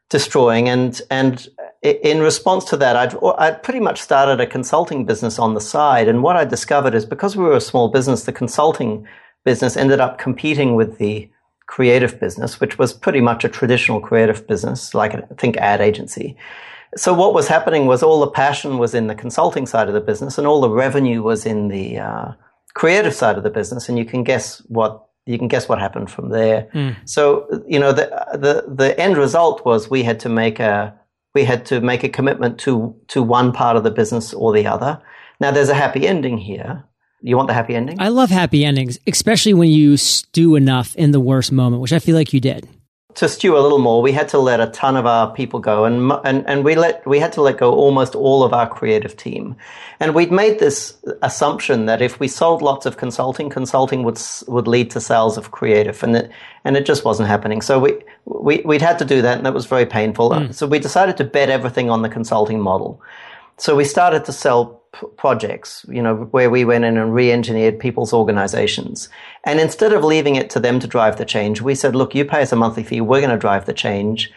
destroying. 0.09 0.69
And, 0.69 1.01
and 1.09 1.47
in 1.81 2.19
response 2.21 2.65
to 2.65 2.77
that, 2.77 2.95
I'd, 2.95 3.15
I'd 3.37 3.63
pretty 3.63 3.79
much 3.79 4.01
started 4.01 4.39
a 4.39 4.47
consulting 4.47 5.05
business 5.05 5.39
on 5.39 5.53
the 5.53 5.61
side. 5.61 6.07
And 6.07 6.21
what 6.21 6.35
I 6.35 6.45
discovered 6.45 6.93
is 6.93 7.05
because 7.05 7.35
we 7.35 7.43
were 7.43 7.55
a 7.55 7.61
small 7.61 7.87
business, 7.89 8.25
the 8.25 8.33
consulting 8.33 9.07
business 9.45 9.77
ended 9.77 9.99
up 9.99 10.19
competing 10.19 10.75
with 10.75 10.97
the 10.97 11.29
creative 11.65 12.19
business, 12.19 12.59
which 12.59 12.77
was 12.77 12.93
pretty 12.93 13.21
much 13.21 13.43
a 13.43 13.49
traditional 13.49 14.01
creative 14.01 14.45
business, 14.45 14.93
like 14.93 15.15
I 15.15 15.21
think 15.37 15.57
ad 15.57 15.81
agency. 15.81 16.37
So 16.97 17.13
what 17.13 17.33
was 17.33 17.47
happening 17.47 17.85
was 17.85 18.03
all 18.03 18.19
the 18.19 18.29
passion 18.29 18.77
was 18.77 18.93
in 18.93 19.07
the 19.07 19.15
consulting 19.15 19.65
side 19.65 19.87
of 19.87 19.93
the 19.93 20.01
business 20.01 20.37
and 20.37 20.45
all 20.45 20.59
the 20.59 20.69
revenue 20.69 21.23
was 21.23 21.45
in 21.45 21.69
the 21.69 21.99
uh, 21.99 22.31
creative 22.73 23.15
side 23.15 23.37
of 23.37 23.43
the 23.43 23.49
business. 23.49 23.87
And 23.87 23.97
you 23.97 24.03
can 24.03 24.25
guess 24.25 24.59
what 24.67 25.07
you 25.25 25.37
can 25.37 25.47
guess 25.47 25.69
what 25.69 25.79
happened 25.79 26.09
from 26.09 26.29
there. 26.29 26.67
Mm. 26.73 26.95
So 27.05 27.63
you 27.67 27.79
know 27.79 27.91
the 27.91 28.07
the 28.33 28.65
the 28.67 28.99
end 28.99 29.17
result 29.17 29.65
was 29.65 29.89
we 29.89 30.03
had 30.03 30.19
to 30.21 30.29
make 30.29 30.59
a 30.59 30.93
we 31.33 31.43
had 31.43 31.65
to 31.67 31.81
make 31.81 32.03
a 32.03 32.09
commitment 32.09 32.59
to 32.61 32.95
to 33.09 33.21
one 33.23 33.51
part 33.51 33.77
of 33.77 33.83
the 33.83 33.91
business 33.91 34.33
or 34.33 34.53
the 34.53 34.67
other. 34.67 35.01
Now 35.39 35.51
there's 35.51 35.69
a 35.69 35.75
happy 35.75 36.07
ending 36.07 36.37
here. 36.37 36.83
You 37.23 37.37
want 37.37 37.47
the 37.47 37.53
happy 37.53 37.75
ending? 37.75 38.01
I 38.01 38.07
love 38.07 38.31
happy 38.31 38.65
endings, 38.65 38.97
especially 39.05 39.53
when 39.53 39.69
you 39.69 39.95
stew 39.95 40.55
enough 40.55 40.95
in 40.95 41.11
the 41.11 41.19
worst 41.19 41.51
moment, 41.51 41.81
which 41.81 41.93
I 41.93 41.99
feel 41.99 42.15
like 42.15 42.33
you 42.33 42.39
did 42.39 42.67
to 43.15 43.27
stew 43.27 43.57
a 43.57 43.59
little 43.59 43.79
more, 43.79 44.01
we 44.01 44.11
had 44.11 44.29
to 44.29 44.37
let 44.37 44.59
a 44.59 44.67
ton 44.67 44.95
of 44.95 45.05
our 45.05 45.33
people 45.33 45.59
go, 45.59 45.85
and 45.85 46.11
and 46.23 46.47
and 46.47 46.63
we 46.63 46.75
let 46.75 47.05
we 47.05 47.19
had 47.19 47.33
to 47.33 47.41
let 47.41 47.57
go 47.57 47.73
almost 47.73 48.15
all 48.15 48.43
of 48.43 48.53
our 48.53 48.67
creative 48.67 49.15
team, 49.17 49.55
and 49.99 50.15
we'd 50.15 50.31
made 50.31 50.59
this 50.59 50.97
assumption 51.21 51.85
that 51.85 52.01
if 52.01 52.19
we 52.19 52.27
sold 52.27 52.61
lots 52.61 52.85
of 52.85 52.97
consulting, 52.97 53.49
consulting 53.49 54.03
would 54.03 54.21
would 54.47 54.67
lead 54.67 54.91
to 54.91 54.99
sales 54.99 55.37
of 55.37 55.51
creative, 55.51 56.03
and 56.03 56.15
it 56.15 56.31
and 56.63 56.77
it 56.77 56.85
just 56.85 57.05
wasn't 57.05 57.27
happening. 57.27 57.61
So 57.61 57.79
we 57.79 57.99
we 58.25 58.61
we'd 58.65 58.81
had 58.81 58.99
to 58.99 59.05
do 59.05 59.21
that, 59.21 59.37
and 59.37 59.45
that 59.45 59.53
was 59.53 59.65
very 59.65 59.85
painful. 59.85 60.29
Mm. 60.29 60.53
So 60.53 60.67
we 60.67 60.79
decided 60.79 61.17
to 61.17 61.23
bet 61.23 61.49
everything 61.49 61.89
on 61.89 62.01
the 62.01 62.09
consulting 62.09 62.59
model. 62.59 63.01
So 63.57 63.75
we 63.75 63.85
started 63.85 64.25
to 64.25 64.31
sell 64.31 64.80
projects, 65.17 65.85
you 65.89 66.01
know, 66.01 66.15
where 66.31 66.49
we 66.49 66.65
went 66.65 66.83
in 66.83 66.97
and 66.97 67.13
re-engineered 67.13 67.79
people's 67.79 68.13
organizations. 68.13 69.09
And 69.45 69.59
instead 69.59 69.93
of 69.93 70.03
leaving 70.03 70.35
it 70.35 70.49
to 70.51 70.59
them 70.59 70.79
to 70.79 70.87
drive 70.87 71.17
the 71.17 71.25
change, 71.25 71.61
we 71.61 71.75
said, 71.75 71.95
look, 71.95 72.13
you 72.13 72.25
pay 72.25 72.41
us 72.41 72.51
a 72.51 72.55
monthly 72.55 72.83
fee. 72.83 73.01
We're 73.01 73.21
going 73.21 73.31
to 73.31 73.37
drive 73.37 73.65
the 73.65 73.73
change. 73.73 74.31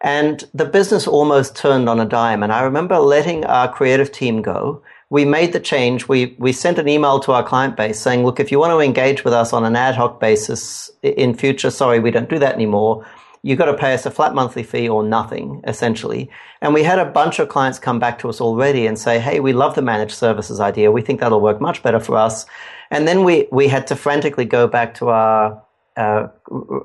And 0.00 0.44
the 0.54 0.64
business 0.64 1.06
almost 1.06 1.56
turned 1.56 1.88
on 1.88 2.00
a 2.00 2.04
dime. 2.04 2.42
And 2.42 2.52
I 2.52 2.62
remember 2.62 2.98
letting 2.98 3.44
our 3.44 3.72
creative 3.72 4.12
team 4.12 4.42
go. 4.42 4.82
We 5.10 5.24
made 5.24 5.52
the 5.52 5.60
change. 5.60 6.08
We, 6.08 6.36
we 6.38 6.52
sent 6.52 6.78
an 6.78 6.88
email 6.88 7.20
to 7.20 7.32
our 7.32 7.42
client 7.42 7.76
base 7.76 8.00
saying, 8.00 8.24
look, 8.24 8.38
if 8.38 8.52
you 8.52 8.58
want 8.58 8.72
to 8.72 8.80
engage 8.80 9.24
with 9.24 9.34
us 9.34 9.52
on 9.52 9.64
an 9.64 9.76
ad 9.76 9.94
hoc 9.94 10.20
basis 10.20 10.90
in 11.02 11.34
future, 11.34 11.70
sorry, 11.70 11.98
we 11.98 12.10
don't 12.10 12.28
do 12.28 12.38
that 12.38 12.54
anymore 12.54 13.06
you've 13.42 13.58
got 13.58 13.66
to 13.66 13.74
pay 13.74 13.94
us 13.94 14.06
a 14.06 14.10
flat 14.10 14.34
monthly 14.34 14.62
fee 14.62 14.88
or 14.88 15.02
nothing, 15.02 15.60
essentially. 15.66 16.30
And 16.60 16.74
we 16.74 16.82
had 16.82 16.98
a 16.98 17.04
bunch 17.04 17.38
of 17.38 17.48
clients 17.48 17.78
come 17.78 17.98
back 17.98 18.18
to 18.20 18.28
us 18.28 18.40
already 18.40 18.86
and 18.86 18.98
say, 18.98 19.18
hey, 19.18 19.40
we 19.40 19.52
love 19.52 19.74
the 19.74 19.82
managed 19.82 20.14
services 20.14 20.60
idea. 20.60 20.92
We 20.92 21.02
think 21.02 21.20
that'll 21.20 21.40
work 21.40 21.60
much 21.60 21.82
better 21.82 22.00
for 22.00 22.16
us. 22.16 22.46
And 22.90 23.06
then 23.06 23.24
we, 23.24 23.48
we 23.50 23.68
had 23.68 23.86
to 23.88 23.96
frantically 23.96 24.44
go 24.44 24.66
back 24.66 24.94
to 24.94 25.08
our 25.08 25.62
uh, 25.96 26.28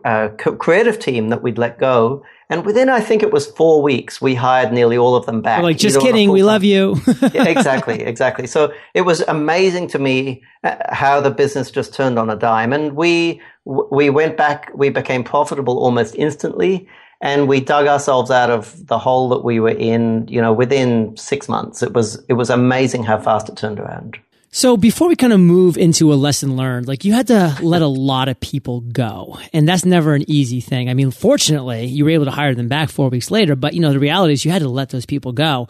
uh, 0.05 0.29
creative 0.37 0.97
team 0.97 1.29
that 1.29 1.41
we'd 1.41 1.57
let 1.57 1.77
go. 1.77 2.23
And 2.49 2.65
within, 2.65 2.89
I 2.89 2.99
think 2.99 3.23
it 3.23 3.31
was 3.31 3.47
four 3.47 3.81
weeks, 3.81 4.21
we 4.21 4.35
hired 4.35 4.73
nearly 4.73 4.97
all 4.97 5.15
of 5.15 5.25
them 5.25 5.41
back. 5.41 5.61
like, 5.63 5.77
just 5.77 5.99
kidding, 5.99 6.31
we 6.31 6.43
love 6.43 6.63
you. 6.63 6.97
yeah, 7.33 7.45
exactly, 7.47 8.01
exactly. 8.13 8.47
So 8.47 8.73
it 8.93 9.01
was 9.01 9.21
amazing 9.21 9.87
to 9.89 9.99
me 9.99 10.43
uh, 10.63 10.75
how 10.89 11.21
the 11.21 11.31
business 11.31 11.71
just 11.71 11.93
turned 11.93 12.19
on 12.19 12.29
a 12.29 12.35
dime. 12.35 12.73
And 12.73 12.95
we, 12.95 13.41
we 13.65 14.09
went 14.09 14.37
back, 14.37 14.71
we 14.73 14.89
became 14.89 15.23
profitable 15.23 15.77
almost 15.79 16.15
instantly. 16.15 16.87
And 17.21 17.47
we 17.47 17.59
dug 17.59 17.87
ourselves 17.87 18.31
out 18.31 18.49
of 18.49 18.87
the 18.87 18.97
hole 18.97 19.29
that 19.29 19.43
we 19.43 19.59
were 19.59 19.69
in, 19.69 20.27
you 20.27 20.41
know, 20.41 20.51
within 20.51 21.15
six 21.15 21.47
months. 21.47 21.83
It 21.83 21.93
was, 21.93 22.23
it 22.27 22.33
was 22.33 22.49
amazing 22.49 23.03
how 23.03 23.19
fast 23.19 23.47
it 23.47 23.55
turned 23.55 23.79
around. 23.79 24.17
So 24.53 24.75
before 24.75 25.07
we 25.07 25.15
kind 25.15 25.31
of 25.31 25.39
move 25.39 25.77
into 25.77 26.11
a 26.11 26.15
lesson 26.15 26.57
learned, 26.57 26.85
like 26.85 27.05
you 27.05 27.13
had 27.13 27.27
to 27.27 27.57
let 27.61 27.81
a 27.81 27.87
lot 27.87 28.27
of 28.27 28.37
people 28.41 28.81
go. 28.81 29.39
And 29.53 29.65
that's 29.65 29.85
never 29.85 30.13
an 30.13 30.29
easy 30.29 30.59
thing. 30.59 30.89
I 30.89 30.93
mean, 30.93 31.09
fortunately, 31.09 31.85
you 31.85 32.03
were 32.03 32.11
able 32.11 32.25
to 32.25 32.31
hire 32.31 32.53
them 32.53 32.67
back 32.67 32.89
four 32.89 33.07
weeks 33.07 33.31
later, 33.31 33.55
but 33.55 33.73
you 33.73 33.79
know, 33.79 33.93
the 33.93 33.99
reality 33.99 34.33
is 34.33 34.43
you 34.43 34.51
had 34.51 34.61
to 34.61 34.67
let 34.67 34.89
those 34.89 35.05
people 35.05 35.31
go. 35.31 35.69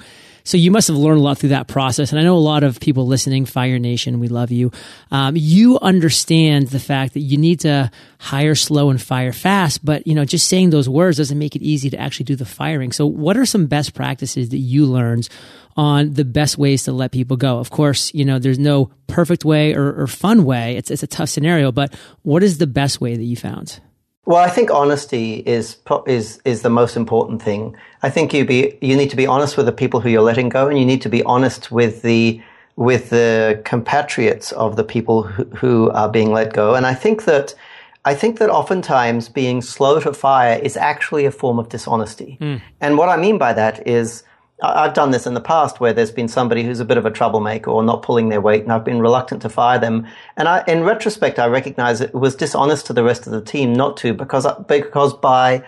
So 0.52 0.58
you 0.58 0.70
must 0.70 0.90
have 0.90 0.98
learned 0.98 1.22
a 1.22 1.24
lot 1.24 1.38
through 1.38 1.50
that 1.50 1.70
process. 1.70 2.12
And 2.12 2.20
I 2.20 2.24
know 2.24 2.36
a 2.36 2.40
lot 2.40 2.64
of 2.64 2.82
people 2.82 3.08
listening, 3.08 3.46
Fire 3.46 3.80
Nation, 3.80 4.20
we 4.20 4.28
love 4.28 4.52
you. 4.52 4.74
Um, 5.10 5.38
you 5.38 5.80
understand 5.80 6.68
the 6.68 6.80
fact 6.80 7.14
that 7.14 7.22
you 7.22 7.38
need 7.38 7.62
to 7.62 7.90
hire 8.20 8.54
slow 8.54 8.90
and 8.90 9.02
fire 9.02 9.32
fast, 9.32 9.86
but 9.86 10.06
you 10.06 10.14
know, 10.14 10.26
just 10.26 10.50
saying 10.50 10.72
those 10.72 10.90
words 10.90 11.16
doesn't 11.16 11.40
make 11.40 11.56
it 11.56 11.62
easy 11.62 11.90
to 11.92 11.98
actually 11.98 12.26
do 12.26 12.36
the 12.36 12.44
firing. 12.44 12.92
So 12.92 13.06
what 13.06 13.38
are 13.38 13.46
some 13.46 13.68
best 13.68 13.94
practices 13.94 14.50
that 14.50 14.58
you 14.58 14.86
learned 14.88 15.30
on 15.78 16.16
the 16.16 16.26
best 16.26 16.58
ways 16.58 16.84
to 16.84 16.92
let 16.92 17.14
people 17.14 17.38
go? 17.38 17.60
Of 17.60 17.70
course, 17.70 18.14
you 18.14 18.26
know, 18.26 18.38
there's 18.38 18.60
no 18.60 18.92
perfect 19.08 19.46
way 19.46 19.74
or, 19.74 20.02
or 20.02 20.06
fun 20.06 20.44
way. 20.44 20.76
It's, 20.76 20.92
it's 20.92 21.02
a 21.02 21.08
tough 21.08 21.30
scenario, 21.30 21.72
but 21.72 21.96
what 22.24 22.44
is 22.44 22.58
the 22.58 22.68
best 22.68 23.00
way 23.00 23.16
that 23.16 23.24
you 23.24 23.38
found? 23.38 23.80
Well, 24.26 24.38
I 24.38 24.50
think 24.50 24.70
honesty 24.70 25.36
is 25.46 25.78
is 26.06 26.40
is 26.46 26.62
the 26.62 26.70
most 26.70 26.96
important 26.96 27.42
thing. 27.42 27.76
I 28.04 28.10
think 28.10 28.34
you 28.34 28.46
be 28.46 28.78
you 28.82 28.96
need 28.96 29.10
to 29.10 29.16
be 29.16 29.26
honest 29.26 29.58
with 29.58 29.66
the 29.66 29.72
people 29.72 30.00
who 30.00 30.10
you're 30.10 30.22
letting 30.22 30.50
go, 30.50 30.68
and 30.68 30.78
you 30.78 30.86
need 30.86 31.02
to 31.02 31.10
be 31.10 31.24
honest 31.24 31.72
with 31.72 32.02
the 32.04 32.42
with 32.76 33.10
the 33.10 33.62
compatriots 33.66 34.52
of 34.54 34.76
the 34.76 34.84
people 34.84 35.24
who, 35.24 35.44
who 35.56 35.90
are 35.92 36.10
being 36.10 36.32
let 36.32 36.54
go. 36.54 36.76
And 36.76 36.86
I 36.86 36.94
think 36.94 37.26
that 37.26 37.56
I 38.06 38.16
think 38.16 38.40
that 38.40 38.50
oftentimes 38.50 39.30
being 39.30 39.62
slow 39.62 40.00
to 40.00 40.14
fire 40.14 40.60
is 40.62 40.78
actually 40.78 41.26
a 41.26 41.32
form 41.32 41.60
of 41.60 41.70
dishonesty. 41.70 42.38
Mm. 42.42 42.62
And 42.80 42.98
what 42.98 43.10
I 43.10 43.18
mean 43.18 43.38
by 43.38 43.54
that 43.54 43.88
is 43.88 44.24
I've 44.62 44.94
done 44.94 45.12
this 45.12 45.26
in 45.26 45.34
the 45.34 45.42
past 45.42 45.80
where 45.80 45.92
there's 45.92 46.12
been 46.12 46.28
somebody 46.28 46.64
who's 46.64 46.80
a 46.80 46.86
bit 46.86 46.98
of 46.98 47.06
a 47.06 47.12
troublemaker 47.12 47.72
or 47.72 47.84
not 47.84 48.04
pulling 48.04 48.30
their 48.30 48.42
weight, 48.42 48.64
and 48.64 48.72
I've 48.72 48.86
been 48.86 49.00
reluctant 49.00 49.42
to 49.42 49.50
fire 49.50 49.80
them. 49.80 50.08
And 50.38 50.48
I, 50.48 50.64
in 50.68 50.84
retrospect, 50.84 51.40
I 51.40 51.48
recognize 51.48 52.00
it 52.00 52.14
was 52.14 52.36
dishonest 52.36 52.86
to 52.88 52.94
the 52.94 53.04
rest 53.04 53.26
of 53.26 53.34
the 53.34 53.42
team 53.42 53.74
not 53.74 53.98
to, 53.98 54.14
because 54.14 54.46
uh, 54.46 54.60
because 54.68 55.14
by 55.16 55.64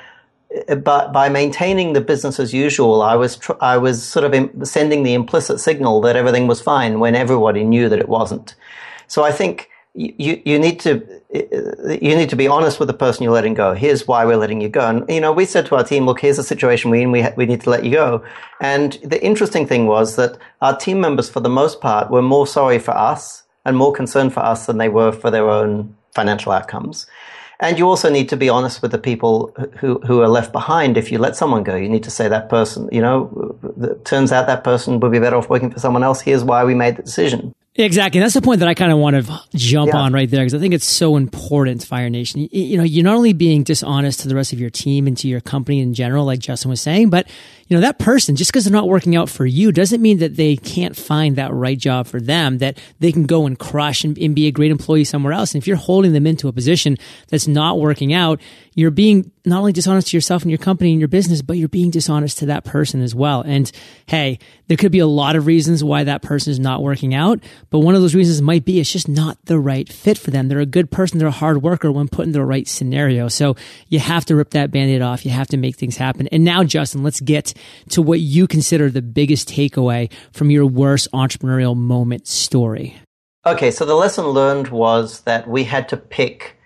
uh, 0.69 0.75
by, 0.75 1.07
by 1.07 1.29
maintaining 1.29 1.93
the 1.93 2.01
business 2.01 2.39
as 2.39 2.53
usual, 2.53 3.01
I 3.01 3.15
was 3.15 3.37
tr- 3.37 3.61
I 3.61 3.77
was 3.77 4.03
sort 4.03 4.31
of 4.31 4.67
sending 4.67 5.03
the 5.03 5.15
implicit 5.15 5.59
signal 5.59 5.99
that 6.01 6.15
everything 6.15 6.45
was 6.47 6.61
fine 6.61 6.99
when 6.99 7.15
everybody 7.15 7.63
knew 7.63 7.89
that 7.89 7.99
it 7.99 8.09
wasn't. 8.09 8.53
So 9.07 9.23
I 9.23 9.31
think 9.31 9.69
you, 9.95 10.41
you 10.43 10.57
need 10.57 10.79
to 10.79 11.21
you 11.31 12.15
need 12.15 12.29
to 12.29 12.35
be 12.35 12.47
honest 12.47 12.79
with 12.79 12.87
the 12.87 12.93
person 12.93 13.23
you're 13.23 13.33
letting 13.33 13.53
go. 13.53 13.73
Here's 13.73 14.07
why 14.07 14.25
we're 14.25 14.37
letting 14.37 14.59
you 14.59 14.69
go. 14.69 14.87
And 14.87 15.07
you 15.07 15.21
know, 15.21 15.31
we 15.31 15.45
said 15.45 15.67
to 15.67 15.75
our 15.75 15.83
team, 15.83 16.05
look, 16.05 16.19
here's 16.19 16.37
the 16.37 16.43
situation 16.43 16.89
we 16.89 17.05
we 17.05 17.27
we 17.37 17.45
need 17.45 17.61
to 17.61 17.69
let 17.69 17.83
you 17.83 17.91
go. 17.91 18.23
And 18.59 18.93
the 19.03 19.23
interesting 19.23 19.67
thing 19.67 19.85
was 19.85 20.15
that 20.15 20.37
our 20.61 20.75
team 20.75 20.99
members, 20.99 21.29
for 21.29 21.41
the 21.41 21.49
most 21.49 21.79
part, 21.79 22.09
were 22.09 22.21
more 22.21 22.47
sorry 22.47 22.79
for 22.79 22.91
us 22.91 23.43
and 23.65 23.77
more 23.77 23.93
concerned 23.93 24.33
for 24.33 24.41
us 24.41 24.65
than 24.65 24.77
they 24.77 24.89
were 24.89 25.11
for 25.11 25.29
their 25.29 25.49
own 25.49 25.95
financial 26.15 26.51
outcomes. 26.51 27.05
And 27.59 27.77
you 27.77 27.87
also 27.87 28.09
need 28.09 28.27
to 28.29 28.35
be 28.35 28.49
honest 28.49 28.81
with 28.81 28.91
the 28.91 28.97
people 28.97 29.55
who, 29.79 29.99
who 29.99 30.21
are 30.21 30.27
left 30.27 30.51
behind. 30.51 30.97
If 30.97 31.11
you 31.11 31.17
let 31.17 31.35
someone 31.35 31.63
go, 31.63 31.75
you 31.75 31.87
need 31.87 32.03
to 32.03 32.11
say 32.11 32.27
that 32.27 32.49
person, 32.49 32.89
you 32.91 32.99
know, 32.99 33.57
turns 34.03 34.31
out 34.31 34.47
that 34.47 34.63
person 34.63 34.99
would 34.99 35.11
be 35.11 35.19
better 35.19 35.37
off 35.37 35.49
working 35.49 35.71
for 35.71 35.79
someone 35.79 36.03
else. 36.03 36.19
Here's 36.19 36.43
why 36.43 36.65
we 36.65 36.73
made 36.73 36.97
the 36.97 37.03
decision. 37.03 37.53
Exactly. 37.75 38.19
And 38.19 38.23
that's 38.23 38.35
the 38.35 38.41
point 38.41 38.59
that 38.59 38.69
I 38.69 38.75
kind 38.75 38.91
of 38.91 38.99
want 38.99 39.25
to 39.25 39.57
jump 39.57 39.93
yeah. 39.93 39.99
on 39.99 40.13
right 40.13 40.29
there 40.29 40.41
because 40.41 40.53
I 40.53 40.59
think 40.59 40.75
it's 40.75 40.85
so 40.85 41.15
important, 41.15 41.83
Fire 41.83 42.09
Nation. 42.09 42.41
You, 42.41 42.49
you, 42.51 42.77
know, 42.77 42.83
you're 42.83 43.03
not 43.03 43.15
only 43.15 43.33
being 43.33 43.63
dishonest 43.63 44.19
to 44.21 44.27
the 44.27 44.35
rest 44.35 44.53
of 44.53 44.59
your 44.59 44.69
team 44.69 45.07
and 45.07 45.17
to 45.17 45.27
your 45.27 45.41
company 45.41 45.79
in 45.79 45.95
general, 45.95 46.23
like 46.23 46.39
Justin 46.39 46.69
was 46.69 46.81
saying, 46.81 47.09
but 47.09 47.27
you 47.73 47.79
know, 47.79 47.87
that 47.87 47.97
person, 47.97 48.35
just 48.35 48.51
because 48.51 48.65
they're 48.65 48.71
not 48.71 48.87
working 48.87 49.15
out 49.15 49.31
for 49.31 49.47
you 49.47 49.71
doesn't 49.71 49.99
mean 49.99 50.19
that 50.19 50.35
they 50.35 50.55
can't 50.55 50.95
find 50.95 51.37
that 51.37 51.51
right 51.51 51.75
job 51.75 52.05
for 52.05 52.21
them, 52.21 52.59
that 52.59 52.77
they 52.99 53.11
can 53.11 53.25
go 53.25 53.47
and 53.47 53.57
crush 53.57 54.03
and, 54.03 54.15
and 54.19 54.35
be 54.35 54.45
a 54.45 54.51
great 54.51 54.69
employee 54.69 55.05
somewhere 55.05 55.33
else. 55.33 55.55
And 55.55 55.63
if 55.63 55.65
you're 55.65 55.75
holding 55.75 56.13
them 56.13 56.27
into 56.27 56.47
a 56.47 56.53
position 56.53 56.99
that's 57.29 57.47
not 57.47 57.79
working 57.79 58.13
out, 58.13 58.39
you're 58.75 58.91
being 58.91 59.31
not 59.45 59.59
only 59.59 59.71
dishonest 59.71 60.09
to 60.09 60.17
yourself 60.17 60.43
and 60.43 60.51
your 60.51 60.59
company 60.59 60.91
and 60.91 60.99
your 60.99 61.07
business, 61.07 61.41
but 61.41 61.57
you're 61.57 61.67
being 61.67 61.89
dishonest 61.89 62.37
to 62.39 62.45
that 62.47 62.63
person 62.63 63.01
as 63.01 63.13
well. 63.13 63.41
And 63.41 63.71
hey, 64.05 64.39
there 64.67 64.77
could 64.77 64.91
be 64.91 64.99
a 64.99 65.07
lot 65.07 65.35
of 65.35 65.45
reasons 65.47 65.83
why 65.83 66.03
that 66.03 66.21
person 66.21 66.51
is 66.51 66.59
not 66.59 66.81
working 66.81 67.13
out, 67.13 67.43
but 67.69 67.79
one 67.79 67.95
of 67.95 68.01
those 68.01 68.15
reasons 68.15 68.41
might 68.41 68.65
be 68.65 68.79
it's 68.79 68.91
just 68.91 69.09
not 69.09 69.37
the 69.45 69.59
right 69.59 69.91
fit 69.91 70.17
for 70.17 70.31
them. 70.31 70.47
They're 70.47 70.59
a 70.59 70.65
good 70.65 70.91
person, 70.91 71.17
they're 71.17 71.27
a 71.27 71.31
hard 71.31 71.61
worker 71.61 71.91
when 71.91 72.07
put 72.07 72.25
in 72.25 72.31
the 72.31 72.45
right 72.45 72.67
scenario. 72.67 73.27
So 73.27 73.55
you 73.89 73.99
have 73.99 74.25
to 74.25 74.35
rip 74.35 74.51
that 74.51 74.71
band-aid 74.71 75.01
off. 75.01 75.25
You 75.25 75.31
have 75.31 75.47
to 75.47 75.57
make 75.57 75.75
things 75.75 75.97
happen. 75.97 76.27
And 76.27 76.43
now, 76.43 76.63
Justin, 76.63 77.03
let's 77.03 77.19
get 77.19 77.53
to 77.89 78.01
what 78.01 78.19
you 78.19 78.47
consider 78.47 78.89
the 78.89 79.01
biggest 79.01 79.49
takeaway 79.49 80.11
from 80.31 80.51
your 80.51 80.65
worst 80.65 81.07
entrepreneurial 81.11 81.75
moment 81.75 82.27
story. 82.27 82.97
Okay, 83.45 83.71
so 83.71 83.85
the 83.85 83.95
lesson 83.95 84.25
learned 84.27 84.69
was 84.69 85.21
that 85.21 85.47
we 85.47 85.65
had 85.65 85.89
to 85.89 85.97
pick 85.97 86.57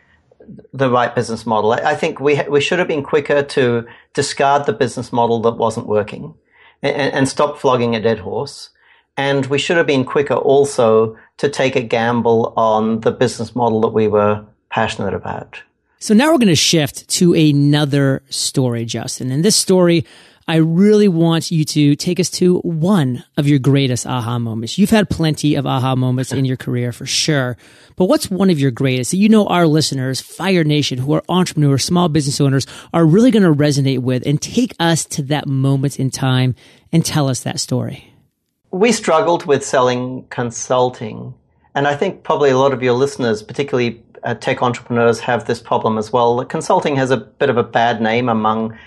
the 0.73 0.89
right 0.89 1.13
business 1.13 1.45
model. 1.45 1.73
I 1.73 1.95
think 1.95 2.19
we 2.19 2.41
we 2.43 2.61
should 2.61 2.79
have 2.79 2.87
been 2.87 3.03
quicker 3.03 3.43
to 3.43 3.85
discard 4.13 4.65
the 4.65 4.73
business 4.73 5.11
model 5.11 5.41
that 5.41 5.57
wasn't 5.57 5.87
working 5.87 6.35
and, 6.81 7.13
and 7.13 7.27
stop 7.27 7.57
flogging 7.57 7.95
a 7.95 8.01
dead 8.01 8.19
horse. 8.19 8.69
And 9.17 9.47
we 9.47 9.57
should 9.57 9.77
have 9.77 9.87
been 9.87 10.05
quicker 10.05 10.35
also 10.35 11.17
to 11.37 11.49
take 11.49 11.75
a 11.75 11.81
gamble 11.81 12.53
on 12.55 13.01
the 13.01 13.11
business 13.11 13.55
model 13.55 13.81
that 13.81 13.89
we 13.89 14.07
were 14.07 14.45
passionate 14.69 15.15
about. 15.15 15.61
So 15.99 16.13
now 16.13 16.31
we're 16.31 16.37
going 16.37 16.47
to 16.49 16.55
shift 16.55 17.07
to 17.09 17.33
another 17.33 18.21
story, 18.29 18.85
Justin. 18.85 19.31
And 19.31 19.43
this 19.43 19.55
story 19.55 20.05
I 20.49 20.57
really 20.57 21.09
want 21.09 21.51
you 21.51 21.65
to 21.65 21.97
take 21.97 22.21
us 22.21 22.29
to 22.31 22.59
one 22.59 23.25
of 23.35 23.49
your 23.49 23.59
greatest 23.59 24.07
aha 24.07 24.39
moments. 24.39 24.77
You've 24.77 24.91
had 24.91 25.09
plenty 25.09 25.55
of 25.55 25.65
aha 25.65 25.93
moments 25.95 26.31
in 26.31 26.45
your 26.45 26.55
career 26.55 26.93
for 26.93 27.05
sure, 27.05 27.57
but 27.97 28.05
what's 28.05 28.31
one 28.31 28.49
of 28.49 28.57
your 28.57 28.71
greatest 28.71 29.11
that 29.11 29.17
you 29.17 29.27
know 29.27 29.45
our 29.47 29.67
listeners, 29.67 30.21
Fire 30.21 30.63
Nation, 30.63 30.99
who 30.99 31.13
are 31.13 31.23
entrepreneurs, 31.27 31.83
small 31.83 32.07
business 32.07 32.39
owners, 32.39 32.65
are 32.93 33.05
really 33.05 33.29
going 33.29 33.43
to 33.43 33.53
resonate 33.53 33.99
with 33.99 34.25
and 34.25 34.41
take 34.41 34.73
us 34.79 35.03
to 35.05 35.23
that 35.23 35.47
moment 35.47 35.99
in 35.99 36.09
time 36.09 36.55
and 36.93 37.03
tell 37.03 37.27
us 37.27 37.41
that 37.41 37.59
story? 37.59 38.13
We 38.71 38.93
struggled 38.93 39.45
with 39.45 39.65
selling 39.65 40.27
consulting. 40.29 41.33
And 41.75 41.89
I 41.89 41.95
think 41.97 42.23
probably 42.23 42.51
a 42.51 42.57
lot 42.57 42.71
of 42.71 42.81
your 42.81 42.93
listeners, 42.93 43.43
particularly 43.43 44.01
uh, 44.23 44.35
tech 44.35 44.63
entrepreneurs, 44.63 45.19
have 45.19 45.45
this 45.45 45.61
problem 45.61 45.97
as 45.97 46.13
well. 46.13 46.45
Consulting 46.45 46.95
has 46.95 47.11
a 47.11 47.17
bit 47.17 47.49
of 47.49 47.57
a 47.57 47.63
bad 47.63 48.01
name 48.01 48.29
among 48.29 48.77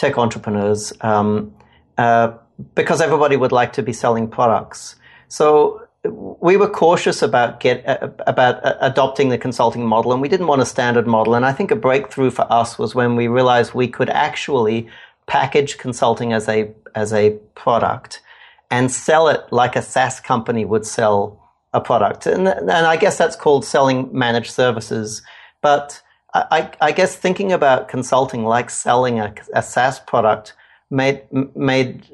tech 0.00 0.16
entrepreneurs 0.16 0.94
um, 1.02 1.54
uh, 1.98 2.32
because 2.74 3.02
everybody 3.02 3.36
would 3.36 3.52
like 3.52 3.72
to 3.74 3.82
be 3.82 3.92
selling 3.92 4.26
products. 4.26 4.96
So 5.28 5.86
we 6.04 6.56
were 6.56 6.70
cautious 6.70 7.20
about 7.20 7.60
get 7.60 7.86
uh, 7.86 8.08
about 8.26 8.64
uh, 8.64 8.76
adopting 8.80 9.28
the 9.28 9.36
consulting 9.36 9.84
model, 9.86 10.12
and 10.12 10.22
we 10.22 10.28
didn't 10.28 10.46
want 10.46 10.62
a 10.62 10.66
standard 10.66 11.06
model. 11.06 11.34
And 11.34 11.44
I 11.44 11.52
think 11.52 11.70
a 11.70 11.76
breakthrough 11.76 12.30
for 12.30 12.50
us 12.50 12.78
was 12.78 12.94
when 12.94 13.14
we 13.14 13.28
realized 13.28 13.74
we 13.74 13.88
could 13.88 14.08
actually 14.08 14.88
package 15.26 15.76
consulting 15.76 16.32
as 16.32 16.48
a 16.48 16.70
as 16.94 17.12
a 17.12 17.32
product 17.54 18.22
and 18.70 18.90
sell 18.90 19.28
it 19.28 19.42
like 19.50 19.76
a 19.76 19.82
SaaS 19.82 20.18
company 20.20 20.64
would 20.64 20.86
sell 20.86 21.36
a 21.72 21.80
product. 21.80 22.26
And, 22.26 22.48
and 22.48 22.70
I 22.70 22.96
guess 22.96 23.18
that's 23.18 23.36
called 23.36 23.64
selling 23.64 24.08
managed 24.12 24.52
services. 24.52 25.22
But 25.60 26.00
I, 26.34 26.70
I, 26.80 26.92
guess 26.92 27.16
thinking 27.16 27.52
about 27.52 27.88
consulting 27.88 28.44
like 28.44 28.70
selling 28.70 29.18
a, 29.18 29.34
a 29.52 29.62
SaaS 29.62 29.98
product 29.98 30.54
made 30.90 31.22
made 31.56 32.06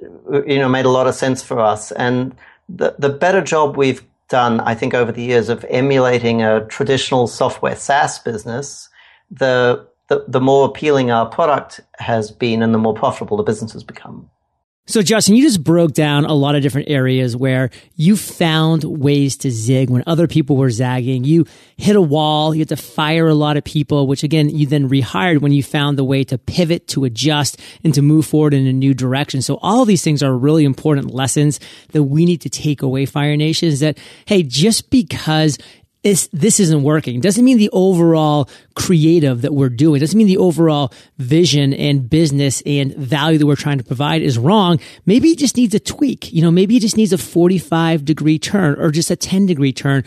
you 0.46 0.58
know 0.58 0.68
made 0.68 0.86
a 0.86 0.90
lot 0.90 1.06
of 1.06 1.14
sense 1.14 1.42
for 1.42 1.58
us. 1.60 1.92
And 1.92 2.34
the 2.68 2.94
the 2.98 3.10
better 3.10 3.42
job 3.42 3.76
we've 3.76 4.02
done, 4.28 4.60
I 4.60 4.74
think, 4.74 4.94
over 4.94 5.12
the 5.12 5.22
years 5.22 5.48
of 5.48 5.64
emulating 5.68 6.42
a 6.42 6.66
traditional 6.66 7.26
software 7.26 7.76
SaaS 7.76 8.18
business, 8.18 8.88
the 9.30 9.86
the, 10.08 10.24
the 10.28 10.40
more 10.40 10.66
appealing 10.66 11.10
our 11.10 11.26
product 11.26 11.80
has 11.98 12.30
been 12.30 12.62
and 12.62 12.72
the 12.72 12.78
more 12.78 12.94
profitable 12.94 13.36
the 13.36 13.42
business 13.42 13.72
has 13.72 13.82
become. 13.82 14.30
So, 14.88 15.02
Justin, 15.02 15.34
you 15.34 15.42
just 15.42 15.64
broke 15.64 15.94
down 15.94 16.26
a 16.26 16.32
lot 16.32 16.54
of 16.54 16.62
different 16.62 16.88
areas 16.88 17.36
where 17.36 17.70
you 17.96 18.16
found 18.16 18.84
ways 18.84 19.36
to 19.38 19.50
zig 19.50 19.90
when 19.90 20.04
other 20.06 20.28
people 20.28 20.56
were 20.56 20.70
zagging. 20.70 21.24
You 21.24 21.44
hit 21.76 21.96
a 21.96 22.00
wall. 22.00 22.54
You 22.54 22.60
had 22.60 22.68
to 22.68 22.76
fire 22.76 23.26
a 23.26 23.34
lot 23.34 23.56
of 23.56 23.64
people, 23.64 24.06
which 24.06 24.22
again, 24.22 24.48
you 24.48 24.64
then 24.64 24.88
rehired 24.88 25.40
when 25.40 25.50
you 25.50 25.64
found 25.64 25.98
the 25.98 26.04
way 26.04 26.22
to 26.24 26.38
pivot, 26.38 26.86
to 26.88 27.04
adjust, 27.04 27.60
and 27.82 27.92
to 27.94 28.02
move 28.02 28.26
forward 28.26 28.54
in 28.54 28.68
a 28.68 28.72
new 28.72 28.94
direction. 28.94 29.42
So, 29.42 29.58
all 29.60 29.84
these 29.84 30.04
things 30.04 30.22
are 30.22 30.32
really 30.32 30.64
important 30.64 31.12
lessons 31.12 31.58
that 31.90 32.04
we 32.04 32.24
need 32.24 32.42
to 32.42 32.48
take 32.48 32.80
away, 32.80 33.06
Fire 33.06 33.36
Nation, 33.36 33.68
is 33.68 33.80
that, 33.80 33.98
hey, 34.26 34.44
just 34.44 34.90
because 34.90 35.58
this, 36.06 36.28
this 36.32 36.60
isn't 36.60 36.84
working. 36.84 37.18
Doesn't 37.18 37.44
mean 37.44 37.58
the 37.58 37.68
overall 37.72 38.48
creative 38.76 39.42
that 39.42 39.52
we're 39.52 39.68
doing. 39.68 39.98
Doesn't 39.98 40.16
mean 40.16 40.28
the 40.28 40.38
overall 40.38 40.92
vision 41.18 41.74
and 41.74 42.08
business 42.08 42.62
and 42.64 42.94
value 42.94 43.38
that 43.38 43.46
we're 43.46 43.56
trying 43.56 43.78
to 43.78 43.84
provide 43.84 44.22
is 44.22 44.38
wrong. 44.38 44.78
Maybe 45.04 45.30
it 45.30 45.38
just 45.38 45.56
needs 45.56 45.74
a 45.74 45.80
tweak. 45.80 46.32
You 46.32 46.42
know, 46.42 46.52
maybe 46.52 46.76
it 46.76 46.80
just 46.80 46.96
needs 46.96 47.12
a 47.12 47.18
45 47.18 48.04
degree 48.04 48.38
turn 48.38 48.78
or 48.78 48.92
just 48.92 49.10
a 49.10 49.16
10 49.16 49.46
degree 49.46 49.72
turn 49.72 50.04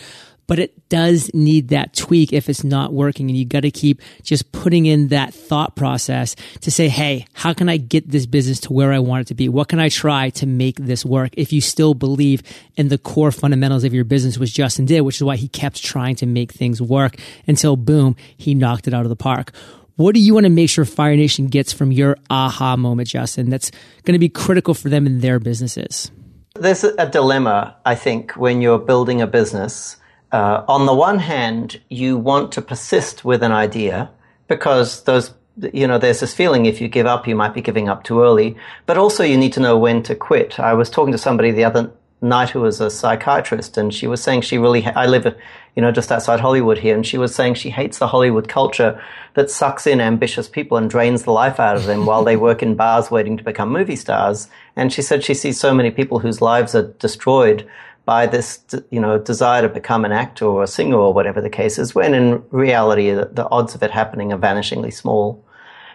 but 0.50 0.58
it 0.58 0.89
does 0.89 1.32
need 1.32 1.68
that 1.68 1.96
tweak 1.96 2.34
if 2.34 2.50
it's 2.50 2.63
not 2.63 2.91
working. 2.91 3.29
And 3.29 3.38
you 3.38 3.46
got 3.46 3.60
to 3.60 3.70
keep 3.70 4.01
just 4.24 4.51
putting 4.51 4.88
in 4.88 5.10
that 5.10 5.32
thought 5.32 5.75
process 5.75 6.36
to 6.62 6.72
say, 6.72 6.89
Hey, 6.89 7.27
how 7.34 7.53
can 7.53 7.70
I 7.70 7.77
get 7.77 8.10
this 8.10 8.25
business 8.25 8.60
to 8.62 8.74
where 8.74 8.91
I 8.91 8.98
want 8.98 9.22
it 9.22 9.27
to 9.27 9.36
be? 9.36 9.48
What 9.48 9.68
can 9.68 9.79
I 9.79 9.89
try 9.89 10.32
to 10.32 10.48
make 10.48 10.77
this 10.77 11.06
work? 11.06 11.29
If 11.38 11.53
you 11.53 11.62
still 11.62 11.94
believe 11.94 12.41
in 12.75 12.88
the 12.88 12.98
core 12.98 13.32
fundamentals 13.32 13.84
of 13.84 13.94
your 13.94 14.06
business, 14.06 14.39
which 14.39 14.56
Justin 14.56 14.86
did, 14.86 15.01
which 15.01 15.18
is 15.18 15.24
why 15.24 15.36
he 15.36 15.48
kept 15.48 15.84
trying 15.84 16.15
to 16.15 16.25
make 16.25 16.51
things 16.51 16.82
work 16.82 17.18
until 17.46 17.77
boom, 17.77 18.15
he 18.36 18.56
knocked 18.56 18.88
it 18.88 18.94
out 18.94 19.06
of 19.06 19.10
the 19.10 19.15
park. 19.15 19.51
What 19.98 20.15
do 20.15 20.20
you 20.20 20.34
want 20.34 20.46
to 20.46 20.50
make 20.50 20.72
sure 20.72 20.84
Fire 20.84 21.15
Nation 21.15 21.46
gets 21.46 21.72
from 21.72 21.91
your 21.91 22.18
aha 22.32 22.75
moment, 22.75 23.10
Justin, 23.10 23.51
that's 23.51 23.70
going 24.03 24.13
to 24.13 24.20
be 24.20 24.29
critical 24.29 24.74
for 24.74 24.89
them 24.89 25.06
in 25.06 25.20
their 25.20 25.38
businesses? 25.38 26.10
There's 26.56 26.84
a 26.84 27.08
dilemma, 27.08 27.75
I 27.86 27.94
think, 27.94 28.32
when 28.32 28.62
you're 28.63 28.79
building 28.79 29.22
a 29.22 29.27
business 29.27 29.98
uh, 30.31 30.63
on 30.67 30.86
the 30.86 30.93
one 30.93 31.19
hand, 31.19 31.79
you 31.89 32.17
want 32.17 32.51
to 32.53 32.62
persist 32.62 33.25
with 33.25 33.41
an 33.43 33.51
idea 33.51 34.09
because 34.48 35.03
those, 35.03 35.33
you 35.74 35.88
know, 35.88 35.98
there's 35.98 36.19
this 36.19 36.33
feeling 36.33 36.65
if 36.65 36.79
you 36.81 36.88
give 36.88 37.05
up, 37.05 37.27
you 37.27 37.36
might 37.36 37.53
be 37.53 37.62
giving 37.62 37.89
up 37.89 38.03
too 38.03 38.21
early. 38.21 38.55
But 38.86 38.98
also, 38.98 39.24
you 39.24 39.38
need 39.38 39.53
to 39.53 39.59
know 39.59 39.77
when 39.77 40.03
to 40.03 40.15
quit. 40.15 40.59
I 40.59 40.74
was 40.74 40.89
talking 40.89 41.12
to 41.12 41.17
somebody 41.17 41.51
the 41.51 41.63
other 41.63 41.91
night 42.21 42.50
who 42.50 42.62
was 42.62 42.81
a 42.81 42.89
psychiatrist, 42.89 43.77
and 43.77 43.93
she 43.93 44.07
was 44.07 44.21
saying 44.21 44.41
she 44.41 44.57
really. 44.57 44.81
Ha- 44.81 44.93
I 44.95 45.07
live 45.07 45.36
you 45.79 45.81
know, 45.81 45.93
just 45.93 46.12
outside 46.12 46.41
Hollywood 46.41 46.77
here. 46.77 46.93
And 46.93 47.05
she 47.05 47.17
was 47.17 47.33
saying 47.33 47.53
she 47.53 47.69
hates 47.69 48.00
the 48.00 48.07
Hollywood 48.07 48.50
culture 48.50 49.01
that 49.36 49.50
sucks 49.50 49.88
in 49.88 50.01
ambitious 50.01 50.50
people 50.50 50.77
and 50.77 50.89
drains 50.89 51.24
the 51.24 51.31
life 51.31 51.57
out 51.57 51.77
of 51.77 51.86
them 51.86 52.05
while 52.05 52.25
they 52.25 52.36
work 52.36 52.62
in 52.62 52.75
bars 52.75 53.09
waiting 53.09 53.38
to 53.38 53.43
become 53.45 53.69
movie 53.69 53.95
stars. 53.95 54.50
And 54.75 54.91
she 54.91 55.01
said 55.01 55.24
she 55.24 55.33
sees 55.33 55.57
so 55.57 55.74
many 55.74 55.89
people 55.89 56.19
whose 56.19 56.41
lives 56.41 56.75
are 56.75 56.91
destroyed 57.00 57.65
by 58.09 58.25
this, 58.25 58.47
you 58.89 58.99
know, 58.99 59.19
desire 59.19 59.61
to 59.61 59.69
become 59.69 60.03
an 60.03 60.11
actor 60.11 60.45
or 60.45 60.63
a 60.63 60.67
singer 60.77 60.97
or 60.97 61.13
whatever 61.13 61.41
the 61.41 61.55
case 61.61 61.77
is, 61.77 61.93
when 61.93 62.15
in 62.15 62.27
reality 62.49 63.11
the, 63.11 63.29
the 63.31 63.47
odds 63.57 63.75
of 63.75 63.83
it 63.83 63.91
happening 63.91 64.33
are 64.33 64.39
vanishingly 64.39 64.91
small. 64.91 65.45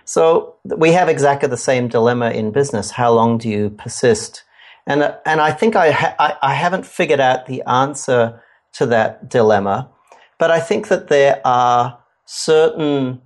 So 0.05 0.55
we 0.85 0.93
have 0.93 1.09
exactly 1.09 1.49
the 1.49 1.65
same 1.71 1.89
dilemma 1.89 2.31
in 2.31 2.53
business. 2.53 2.93
How 2.93 3.11
long 3.13 3.39
do 3.39 3.49
you 3.49 3.71
persist? 3.71 4.45
And, 4.87 5.01
and 5.27 5.41
I 5.41 5.51
think 5.51 5.75
I, 5.75 5.91
ha- 5.91 6.15
I, 6.27 6.53
I 6.53 6.55
haven't 6.55 6.87
figured 6.87 7.19
out 7.19 7.47
the 7.47 7.63
answer 7.67 8.41
to 8.75 8.87
that 8.87 9.29
dilemma, 9.29 9.91
but 10.39 10.51
I 10.53 10.61
think 10.61 10.87
that 10.89 11.09
there 11.09 11.41
are 11.45 11.99
certain 12.27 13.23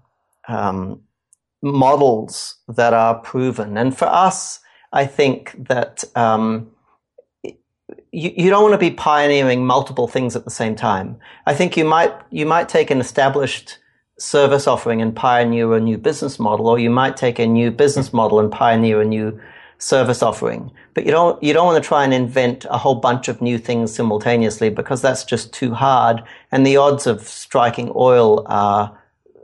um, 0.56 1.02
models 1.60 2.54
that 2.68 2.94
are 2.94 3.16
proven. 3.16 3.76
And 3.76 3.94
for 3.94 4.08
us, 4.08 4.60
I 5.02 5.04
think 5.04 5.68
that 5.68 6.04
um, 6.14 6.70
you, 8.12 8.32
you 8.36 8.50
don't 8.50 8.62
want 8.62 8.74
to 8.74 8.78
be 8.78 8.90
pioneering 8.90 9.66
multiple 9.66 10.08
things 10.08 10.36
at 10.36 10.44
the 10.44 10.50
same 10.50 10.74
time. 10.74 11.18
I 11.46 11.54
think 11.54 11.76
you 11.76 11.84
might 11.84 12.14
you 12.30 12.46
might 12.46 12.68
take 12.68 12.90
an 12.90 13.00
established 13.00 13.78
service 14.18 14.66
offering 14.66 15.00
and 15.00 15.14
pioneer 15.14 15.74
a 15.74 15.80
new 15.80 15.98
business 15.98 16.38
model, 16.38 16.68
or 16.68 16.78
you 16.78 16.90
might 16.90 17.16
take 17.16 17.38
a 17.38 17.46
new 17.46 17.70
business 17.70 18.12
model 18.12 18.40
and 18.40 18.50
pioneer 18.50 19.00
a 19.00 19.04
new 19.04 19.40
service 19.78 20.22
offering. 20.22 20.70
But 20.94 21.06
you 21.06 21.12
don't 21.12 21.42
you 21.42 21.52
don't 21.52 21.66
want 21.66 21.82
to 21.82 21.86
try 21.86 22.04
and 22.04 22.12
invent 22.12 22.66
a 22.68 22.78
whole 22.78 22.96
bunch 22.96 23.28
of 23.28 23.40
new 23.40 23.58
things 23.58 23.94
simultaneously 23.94 24.70
because 24.70 25.00
that's 25.00 25.24
just 25.24 25.52
too 25.52 25.74
hard, 25.74 26.22
and 26.50 26.66
the 26.66 26.76
odds 26.76 27.06
of 27.06 27.22
striking 27.22 27.92
oil 27.94 28.44
are 28.46 28.98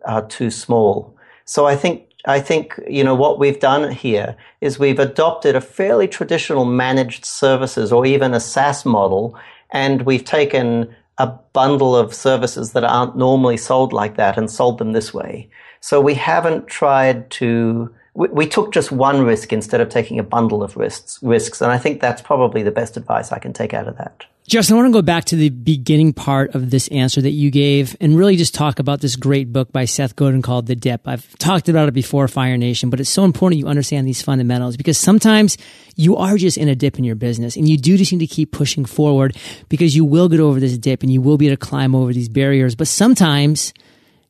are 0.04 0.26
too 0.26 0.50
small. 0.50 1.16
So 1.44 1.66
I 1.66 1.76
think 1.76 2.08
I 2.26 2.40
think, 2.40 2.81
you 2.88 3.04
know, 3.04 3.14
what 3.14 3.38
we've 3.38 3.61
done 3.61 3.90
here 3.93 4.37
is 4.61 4.78
we've 4.78 4.99
adopted 4.99 5.57
a 5.57 5.61
fairly 5.61 6.09
traditional 6.09 6.64
managed 6.64 7.25
services 7.25 7.93
or 7.93 8.07
even 8.07 8.33
a 8.33 8.40
SaaS 8.40 8.85
model, 8.85 9.38
and 9.71 10.02
we've 10.02 10.25
taken 10.25 10.95
a 11.19 11.26
bundle 11.26 11.95
of 11.95 12.14
services 12.14 12.73
that 12.73 12.85
aren't 12.85 13.16
normally 13.16 13.57
sold 13.57 13.93
like 13.93 14.16
that 14.16 14.38
and 14.38 14.50
sold 14.50 14.78
them 14.78 14.93
this 14.93 15.12
way. 15.12 15.49
So 15.81 16.00
we 16.00 16.14
haven't 16.14 16.66
tried 16.66 17.31
to, 17.33 17.95
we, 18.14 18.28
we 18.28 18.47
took 18.47 18.73
just 18.73 18.90
one 18.90 19.23
risk 19.23 19.52
instead 19.52 19.80
of 19.80 19.88
taking 19.88 20.18
a 20.18 20.23
bundle 20.23 20.62
of 20.62 20.76
risks, 20.76 21.18
risks. 21.23 21.61
And 21.61 21.71
I 21.71 21.78
think 21.78 22.00
that's 22.00 22.23
probably 22.23 22.62
the 22.62 22.71
best 22.71 22.97
advice 22.97 23.33
I 23.33 23.38
can 23.38 23.52
take 23.52 23.75
out 23.75 23.88
of 23.88 23.99
that. 23.99 24.25
Justin, 24.47 24.75
I 24.75 24.80
want 24.80 24.92
to 24.92 24.99
go 24.99 25.02
back 25.02 25.25
to 25.26 25.37
the 25.37 25.49
beginning 25.49 26.12
part 26.12 26.54
of 26.54 26.68
this 26.68 26.87
answer 26.88 27.23
that 27.23 27.30
you 27.30 27.50
gave 27.50 27.97
and 27.99 28.14
really 28.14 28.37
just 28.37 28.54
talk 28.54 28.78
about 28.78 29.00
this 29.00 29.16
great 29.16 29.54
book 29.54 29.73
by 29.73 29.87
Seth 29.87 30.16
Godin 30.16 30.42
called 30.42 30.66
The 30.66 30.76
Dip. 30.76 31.09
I've 31.09 31.38
talked 31.38 31.71
about 31.71 31.88
it 31.88 31.92
before, 31.92 32.28
Fire 32.28 32.59
Nation, 32.59 32.90
but 32.90 33.00
it's 33.00 33.09
so 33.09 33.25
important 33.25 33.59
you 33.59 33.66
understand 33.66 34.06
these 34.06 34.21
fundamentals 34.21 34.76
because 34.76 34.99
sometimes 34.99 35.56
you 35.97 36.16
are 36.16 36.37
just 36.37 36.59
in 36.59 36.68
a 36.68 36.75
dip 36.75 36.99
in 36.99 37.04
your 37.04 37.14
business 37.14 37.56
and 37.56 37.66
you 37.66 37.78
do 37.78 37.97
just 37.97 38.12
need 38.12 38.18
to 38.18 38.26
keep 38.26 38.52
pushing 38.52 38.85
forward 38.85 39.35
because 39.71 39.97
you 39.97 40.04
will 40.04 40.28
get 40.28 40.40
over 40.40 40.61
this 40.61 40.76
dip 40.76 41.02
and 41.02 41.11
you 41.11 41.23
will 41.23 41.38
be 41.38 41.47
able 41.47 41.56
to 41.56 41.66
climb 41.66 41.94
over 41.94 42.12
these 42.12 42.28
barriers. 42.28 42.75
But 42.75 42.87
sometimes 42.87 43.73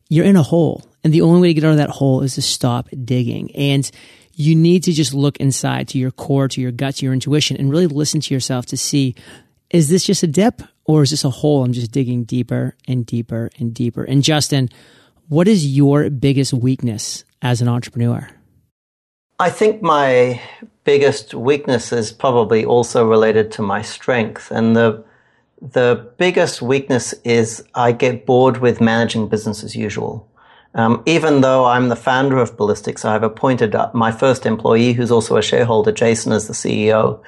you're 0.09 0.25
in 0.25 0.37
a 0.37 0.45
hole 0.45 0.85
and 1.05 1.13
the 1.13 1.21
only 1.21 1.41
way 1.41 1.49
to 1.49 1.55
get 1.55 1.65
out 1.65 1.73
of 1.73 1.77
that 1.77 1.91
hole 1.91 2.23
is 2.23 2.35
to 2.35 2.43
stop 2.43 2.89
digging. 3.05 3.55
And 3.55 3.89
you 4.33 4.57
need 4.57 4.83
to 4.85 4.93
just 4.93 5.15
look 5.15 5.37
inside 5.37 5.87
to 5.89 5.99
your 5.99 6.11
core, 6.11 6.49
to 6.49 6.61
your 6.61 6.73
gut, 6.73 6.97
to 6.97 7.05
your 7.05 7.13
intuition 7.13 7.57
and 7.57 7.71
really 7.71 7.87
listen 7.87 8.21
to 8.21 8.35
yourself 8.35 8.67
to 8.67 8.77
see 8.77 9.15
is 9.71 9.89
this 9.89 10.05
just 10.05 10.23
a 10.23 10.27
dip 10.27 10.63
or 10.85 11.03
is 11.03 11.11
this 11.11 11.25
a 11.25 11.31
hole? 11.31 11.65
I'm 11.65 11.73
just 11.73 11.91
digging 11.91 12.25
deeper 12.25 12.77
and 12.87 13.05
deeper 13.05 13.51
and 13.59 13.75
deeper. 13.75 14.05
And 14.05 14.23
Justin, 14.23 14.69
what 15.29 15.49
is 15.49 15.67
your 15.67 16.11
biggest 16.11 16.53
weakness 16.53 17.25
as 17.43 17.61
an 17.61 17.69
entrepreneur? 17.69 18.29
I 19.41 19.51
think 19.51 19.83
my 19.83 20.41
biggest 20.85 21.35
weakness 21.35 21.93
is 21.93 22.13
probably 22.13 22.65
also 22.65 23.07
related 23.07 23.51
to 23.53 23.63
my 23.63 23.83
strength. 23.83 24.51
And 24.51 24.77
the, 24.77 25.05
the 25.61 26.09
biggest 26.19 26.63
weakness 26.63 27.13
is 27.25 27.65
I 27.75 27.93
get 27.93 28.27
bored 28.27 28.59
with 28.59 28.81
managing 28.81 29.29
business 29.29 29.65
as 29.65 29.75
usual. 29.75 30.29
Um, 30.75 31.03
even 31.07 31.41
though 31.41 31.67
I'm 31.67 31.89
the 31.89 31.97
founder 31.97 32.39
of 32.39 32.57
Ballistix, 32.57 33.05
I've 33.05 33.23
appointed 33.23 33.77
my 33.93 34.11
first 34.11 34.45
employee, 34.45 34.93
who's 34.93 35.11
also 35.11 35.37
a 35.37 35.43
shareholder, 35.43 35.93
Jason, 35.93 36.33
as 36.33 36.49
the 36.49 36.55
CEO 36.55 37.23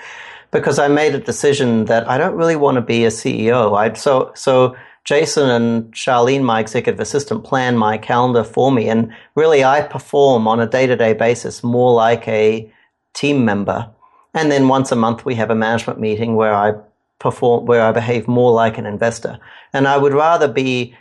because 0.50 0.78
I 0.78 0.88
made 0.88 1.14
a 1.14 1.18
decision 1.18 1.86
that 1.86 2.08
I 2.08 2.18
don't 2.18 2.34
really 2.34 2.56
want 2.56 2.76
to 2.76 2.80
be 2.80 3.04
a 3.04 3.08
CEO. 3.08 3.76
I 3.76 3.92
so 3.94 4.32
so 4.34 4.76
Jason 5.04 5.48
and 5.48 5.92
Charlene, 5.92 6.42
my 6.42 6.60
executive 6.60 7.00
assistant, 7.00 7.44
plan 7.44 7.76
my 7.76 7.98
calendar 7.98 8.44
for 8.44 8.72
me, 8.72 8.88
and 8.88 9.12
really 9.34 9.64
I 9.64 9.82
perform 9.82 10.48
on 10.48 10.60
a 10.60 10.66
day 10.66 10.86
to 10.86 10.96
day 10.96 11.12
basis 11.12 11.62
more 11.62 11.92
like 11.92 12.26
a 12.28 12.70
team 13.14 13.44
member. 13.44 13.90
And 14.34 14.50
then 14.50 14.68
once 14.68 14.92
a 14.92 14.96
month 14.96 15.24
we 15.24 15.34
have 15.36 15.50
a 15.50 15.54
management 15.54 16.00
meeting 16.00 16.36
where 16.36 16.54
I 16.54 16.74
perform, 17.18 17.66
where 17.66 17.82
I 17.82 17.92
behave 17.92 18.28
more 18.28 18.52
like 18.52 18.78
an 18.78 18.86
investor. 18.86 19.38
And 19.72 19.88
I 19.88 19.96
would 19.96 20.12
rather 20.12 20.48
be 20.48 20.94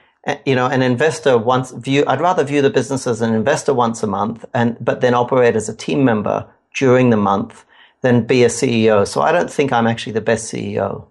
you 0.46 0.56
know, 0.56 0.68
an 0.68 0.82
investor 0.82 1.38
once 1.38 1.72
view, 1.72 2.04
I'd 2.08 2.22
rather 2.22 2.44
view 2.44 2.62
the 2.62 2.70
business 2.70 3.06
as 3.06 3.22
an 3.22 3.34
investor 3.34 3.74
once 3.74 4.02
a 4.04 4.08
month 4.08 4.46
and, 4.54 4.78
but 4.82 5.02
then 5.02 5.14
operate 5.14 5.56
as 5.56 5.70
a 5.70 5.76
team 5.76 6.04
member 6.04 6.48
during 6.74 7.10
the 7.10 7.18
month 7.18 7.66
than 8.02 8.26
be 8.26 8.44
a 8.44 8.48
CEO. 8.48 9.08
So 9.08 9.22
I 9.22 9.32
don't 9.32 9.52
think 9.52 9.72
I'm 9.72 9.88
actually 9.88 10.14
the 10.14 10.22
best 10.22 10.52
CEO. 10.52 11.06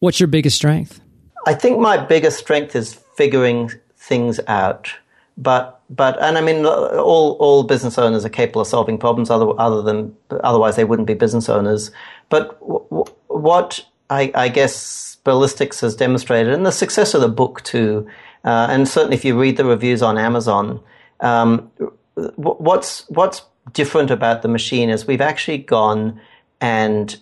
What's 0.00 0.20
your 0.20 0.26
biggest 0.26 0.56
strength? 0.56 1.00
I 1.46 1.54
think 1.54 1.78
my 1.78 1.96
biggest 1.96 2.38
strength 2.38 2.74
is 2.76 2.94
figuring 3.16 3.70
things 3.96 4.40
out. 4.46 4.92
But 5.36 5.80
but 5.90 6.20
and 6.22 6.38
I 6.38 6.40
mean 6.40 6.64
all 6.64 7.32
all 7.40 7.64
business 7.64 7.98
owners 7.98 8.24
are 8.24 8.28
capable 8.28 8.60
of 8.60 8.68
solving 8.68 8.98
problems 8.98 9.30
other 9.30 9.48
other 9.58 9.82
than 9.82 10.14
otherwise 10.30 10.76
they 10.76 10.84
wouldn't 10.84 11.08
be 11.08 11.14
business 11.14 11.48
owners. 11.48 11.90
But 12.28 12.58
w- 12.60 13.04
what 13.26 13.84
I, 14.10 14.30
I, 14.34 14.48
guess 14.48 15.16
Ballistix 15.24 15.80
has 15.80 15.96
demonstrated, 15.96 16.52
and 16.52 16.64
the 16.64 16.70
success 16.70 17.14
of 17.14 17.20
the 17.20 17.28
book 17.28 17.62
too, 17.62 18.06
uh, 18.44 18.68
and 18.70 18.88
certainly 18.88 19.16
if 19.16 19.24
you 19.24 19.38
read 19.38 19.56
the 19.56 19.64
reviews 19.64 20.02
on 20.02 20.18
Amazon, 20.18 20.80
um, 21.20 21.70
what's 22.36 23.08
what's 23.08 23.42
different 23.72 24.10
about 24.10 24.42
the 24.42 24.48
machine 24.48 24.90
is 24.90 25.06
we've 25.06 25.20
actually 25.20 25.58
gone 25.58 26.20
and 26.60 27.18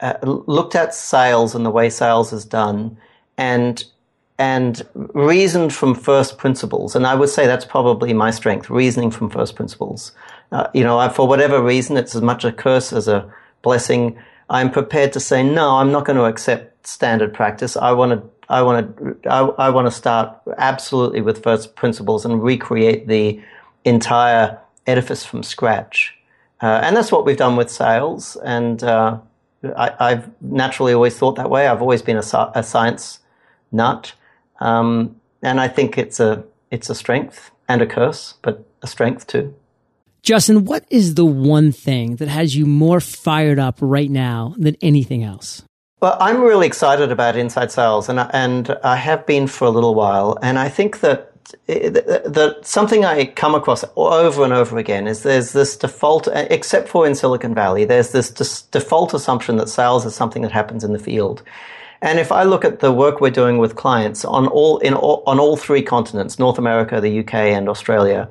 uh, 0.00 0.14
looked 0.22 0.74
at 0.74 0.94
sales 0.94 1.54
and 1.54 1.64
the 1.64 1.70
way 1.70 1.88
sales 1.88 2.32
is 2.32 2.44
done 2.44 2.96
and 3.36 3.84
and 4.38 4.86
reasoned 4.94 5.74
from 5.74 5.94
first 5.94 6.38
principles. 6.38 6.94
And 6.94 7.06
I 7.06 7.16
would 7.16 7.28
say 7.28 7.46
that's 7.46 7.64
probably 7.64 8.12
my 8.12 8.30
strength, 8.30 8.70
reasoning 8.70 9.10
from 9.10 9.30
first 9.30 9.56
principles. 9.56 10.12
Uh, 10.52 10.68
you 10.72 10.84
know, 10.84 10.98
I, 10.98 11.08
for 11.08 11.26
whatever 11.26 11.60
reason, 11.60 11.96
it's 11.96 12.14
as 12.14 12.22
much 12.22 12.44
a 12.44 12.52
curse 12.52 12.92
as 12.92 13.08
a 13.08 13.28
blessing. 13.62 14.16
I'm 14.48 14.70
prepared 14.70 15.12
to 15.14 15.20
say, 15.20 15.42
no, 15.42 15.78
I'm 15.78 15.90
not 15.90 16.04
going 16.04 16.16
to 16.16 16.24
accept 16.24 16.86
standard 16.86 17.34
practice. 17.34 17.76
I 17.76 17.90
want 17.92 18.12
to, 18.12 18.30
I 18.48 18.62
want 18.62 18.96
to, 18.96 19.30
I, 19.30 19.40
I 19.40 19.70
want 19.70 19.86
to 19.86 19.90
start 19.90 20.36
absolutely 20.56 21.20
with 21.20 21.42
first 21.42 21.76
principles 21.76 22.24
and 22.24 22.42
recreate 22.42 23.06
the 23.06 23.42
entire 23.84 24.58
edifice 24.86 25.24
from 25.24 25.42
scratch. 25.42 26.14
Uh, 26.60 26.80
and 26.82 26.96
that's 26.96 27.12
what 27.12 27.24
we've 27.24 27.36
done 27.36 27.56
with 27.56 27.70
sales. 27.70 28.36
And 28.36 28.82
uh, 28.82 29.18
I, 29.76 30.10
have 30.10 30.30
naturally 30.40 30.92
always 30.94 31.16
thought 31.16 31.36
that 31.36 31.50
way. 31.50 31.66
I've 31.66 31.82
always 31.82 32.02
been 32.02 32.16
a, 32.16 32.52
a 32.54 32.62
science 32.62 33.20
nut. 33.70 34.12
Um, 34.60 35.20
and 35.42 35.60
I 35.60 35.68
think 35.68 35.98
it's 35.98 36.18
a, 36.18 36.44
it's 36.70 36.90
a 36.90 36.94
strength 36.94 37.50
and 37.68 37.82
a 37.82 37.86
curse, 37.86 38.34
but 38.42 38.66
a 38.82 38.86
strength 38.86 39.26
too. 39.26 39.54
Justin, 40.22 40.64
what 40.64 40.84
is 40.90 41.14
the 41.14 41.24
one 41.24 41.70
thing 41.70 42.16
that 42.16 42.28
has 42.28 42.56
you 42.56 42.66
more 42.66 43.00
fired 43.00 43.58
up 43.58 43.78
right 43.80 44.10
now 44.10 44.54
than 44.58 44.76
anything 44.82 45.22
else? 45.22 45.62
Well, 46.00 46.16
I'm 46.20 46.40
really 46.42 46.68
excited 46.68 47.10
about 47.10 47.34
inside 47.36 47.72
sales, 47.72 48.08
and 48.08 48.20
and 48.32 48.78
I 48.84 48.94
have 48.94 49.26
been 49.26 49.48
for 49.48 49.64
a 49.64 49.70
little 49.70 49.96
while. 49.96 50.38
And 50.42 50.56
I 50.56 50.68
think 50.68 51.00
that 51.00 51.32
eh, 51.68 51.88
the, 51.90 52.56
something 52.62 53.04
I 53.04 53.24
come 53.24 53.56
across 53.56 53.84
over 53.96 54.44
and 54.44 54.52
over 54.52 54.78
again 54.78 55.08
is 55.08 55.24
there's 55.24 55.52
this 55.52 55.76
default, 55.76 56.28
eh, 56.28 56.46
except 56.50 56.88
for 56.88 57.04
in 57.04 57.16
Silicon 57.16 57.52
Valley, 57.52 57.84
there's 57.84 58.12
this 58.12 58.30
default 58.62 59.12
assumption 59.12 59.56
that 59.56 59.68
sales 59.68 60.06
is 60.06 60.14
something 60.14 60.42
that 60.42 60.52
happens 60.52 60.84
in 60.84 60.92
the 60.92 61.00
field. 61.00 61.42
And 62.00 62.20
if 62.20 62.30
I 62.30 62.44
look 62.44 62.64
at 62.64 62.78
the 62.78 62.92
work 62.92 63.20
we're 63.20 63.30
doing 63.32 63.58
with 63.58 63.74
clients 63.74 64.24
on 64.24 64.46
all 64.46 64.78
in 64.78 64.94
all, 64.94 65.24
on 65.26 65.40
all 65.40 65.56
three 65.56 65.82
continents, 65.82 66.38
North 66.38 66.58
America, 66.58 67.00
the 67.00 67.18
UK, 67.20 67.34
and 67.34 67.68
Australia, 67.68 68.28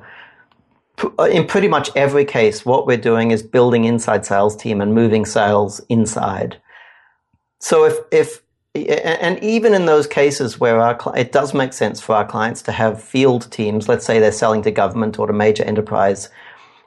eh, 1.18 1.26
in 1.26 1.46
pretty 1.46 1.68
much 1.68 1.90
every 1.94 2.24
case, 2.24 2.64
what 2.64 2.86
we're 2.86 2.96
doing 2.96 3.30
is 3.30 3.42
building 3.42 3.84
inside 3.84 4.24
sales 4.24 4.56
team 4.56 4.80
and 4.80 4.94
moving 4.94 5.26
sales 5.26 5.82
inside. 5.90 6.56
So 7.60 7.84
if 7.84 7.96
if 8.10 8.42
and 8.74 9.42
even 9.42 9.74
in 9.74 9.86
those 9.86 10.06
cases 10.06 10.60
where 10.60 10.80
our, 10.80 10.98
it 11.16 11.32
does 11.32 11.54
make 11.54 11.72
sense 11.72 12.00
for 12.00 12.14
our 12.14 12.24
clients 12.24 12.62
to 12.62 12.72
have 12.72 13.02
field 13.02 13.50
teams, 13.50 13.88
let's 13.88 14.06
say 14.06 14.18
they're 14.18 14.30
selling 14.30 14.62
to 14.62 14.70
government 14.70 15.18
or 15.18 15.26
to 15.26 15.32
major 15.32 15.64
enterprise, 15.64 16.28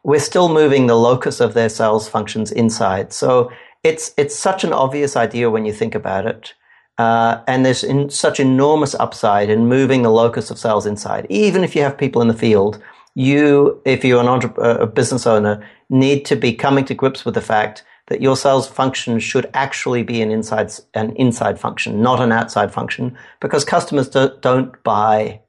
we're 0.03 0.19
still 0.19 0.47
moving 0.47 0.87
the 0.87 0.95
locus 0.95 1.39
of 1.39 1.53
their 1.53 1.69
sales 1.69 2.07
functions 2.07 2.51
inside. 2.51 3.11
So 3.11 3.51
it's 3.83 4.13
it's 4.17 4.35
such 4.35 4.63
an 4.63 4.73
obvious 4.73 5.15
idea 5.15 5.49
when 5.49 5.65
you 5.65 5.73
think 5.73 5.95
about 5.95 6.25
it. 6.25 6.53
Uh, 6.97 7.41
and 7.47 7.65
there's 7.65 7.83
such 8.13 8.39
enormous 8.39 8.93
upside 8.95 9.49
in 9.49 9.67
moving 9.67 10.03
the 10.03 10.11
locus 10.11 10.51
of 10.51 10.59
sales 10.59 10.85
inside. 10.85 11.25
Even 11.29 11.63
if 11.63 11.75
you 11.75 11.81
have 11.81 11.97
people 11.97 12.21
in 12.21 12.27
the 12.27 12.33
field, 12.33 12.81
you, 13.15 13.81
if 13.85 14.03
you're 14.05 14.21
an 14.21 14.27
entrepreneur, 14.27 14.81
a 14.81 14.87
business 14.87 15.25
owner, 15.25 15.67
need 15.89 16.25
to 16.25 16.35
be 16.35 16.53
coming 16.53 16.85
to 16.85 16.93
grips 16.93 17.25
with 17.25 17.33
the 17.33 17.41
fact 17.41 17.83
that 18.07 18.21
your 18.21 18.35
sales 18.35 18.67
function 18.67 19.19
should 19.19 19.49
actually 19.53 20.03
be 20.03 20.21
an 20.21 20.31
inside, 20.31 20.71
an 20.93 21.15
inside 21.15 21.59
function, 21.59 22.01
not 22.01 22.19
an 22.19 22.31
outside 22.31 22.73
function, 22.73 23.17
because 23.39 23.63
customers 23.63 24.09
do, 24.09 24.31
don't 24.41 24.81
buy 24.83 25.41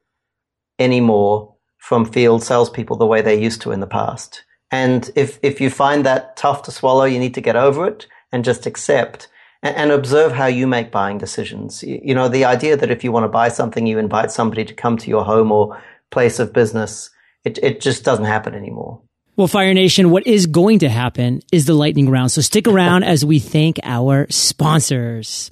anymore 0.79 1.55
from 1.77 2.05
field 2.05 2.43
salespeople 2.43 2.95
the 2.95 3.05
way 3.05 3.21
they 3.21 3.41
used 3.41 3.61
to 3.61 3.71
in 3.71 3.79
the 3.79 3.87
past. 3.87 4.43
And 4.71 5.11
if, 5.15 5.37
if 5.43 5.61
you 5.61 5.69
find 5.69 6.05
that 6.05 6.37
tough 6.37 6.63
to 6.63 6.71
swallow, 6.71 7.03
you 7.03 7.19
need 7.19 7.33
to 7.35 7.41
get 7.41 7.55
over 7.55 7.87
it 7.87 8.07
and 8.31 8.45
just 8.45 8.65
accept 8.65 9.27
and, 9.61 9.75
and 9.75 9.91
observe 9.91 10.31
how 10.31 10.45
you 10.45 10.65
make 10.65 10.91
buying 10.91 11.17
decisions. 11.17 11.83
You, 11.83 11.99
you 12.03 12.15
know, 12.15 12.27
the 12.27 12.45
idea 12.45 12.77
that 12.77 12.89
if 12.89 13.03
you 13.03 13.11
want 13.11 13.25
to 13.25 13.29
buy 13.29 13.49
something, 13.49 13.85
you 13.85 13.99
invite 13.99 14.31
somebody 14.31 14.65
to 14.65 14.73
come 14.73 14.97
to 14.97 15.09
your 15.09 15.25
home 15.25 15.51
or 15.51 15.81
place 16.11 16.39
of 16.39 16.53
business, 16.53 17.09
it, 17.43 17.59
it 17.61 17.81
just 17.81 18.03
doesn't 18.03 18.25
happen 18.25 18.55
anymore. 18.55 19.01
Well, 19.35 19.47
Fire 19.47 19.73
Nation, 19.73 20.11
what 20.11 20.27
is 20.27 20.45
going 20.45 20.79
to 20.79 20.89
happen 20.89 21.41
is 21.51 21.65
the 21.65 21.73
lightning 21.73 22.07
round. 22.07 22.31
So 22.31 22.41
stick 22.41 22.67
around 22.67 23.03
as 23.03 23.25
we 23.25 23.39
thank 23.39 23.79
our 23.81 24.27
sponsors. 24.29 25.49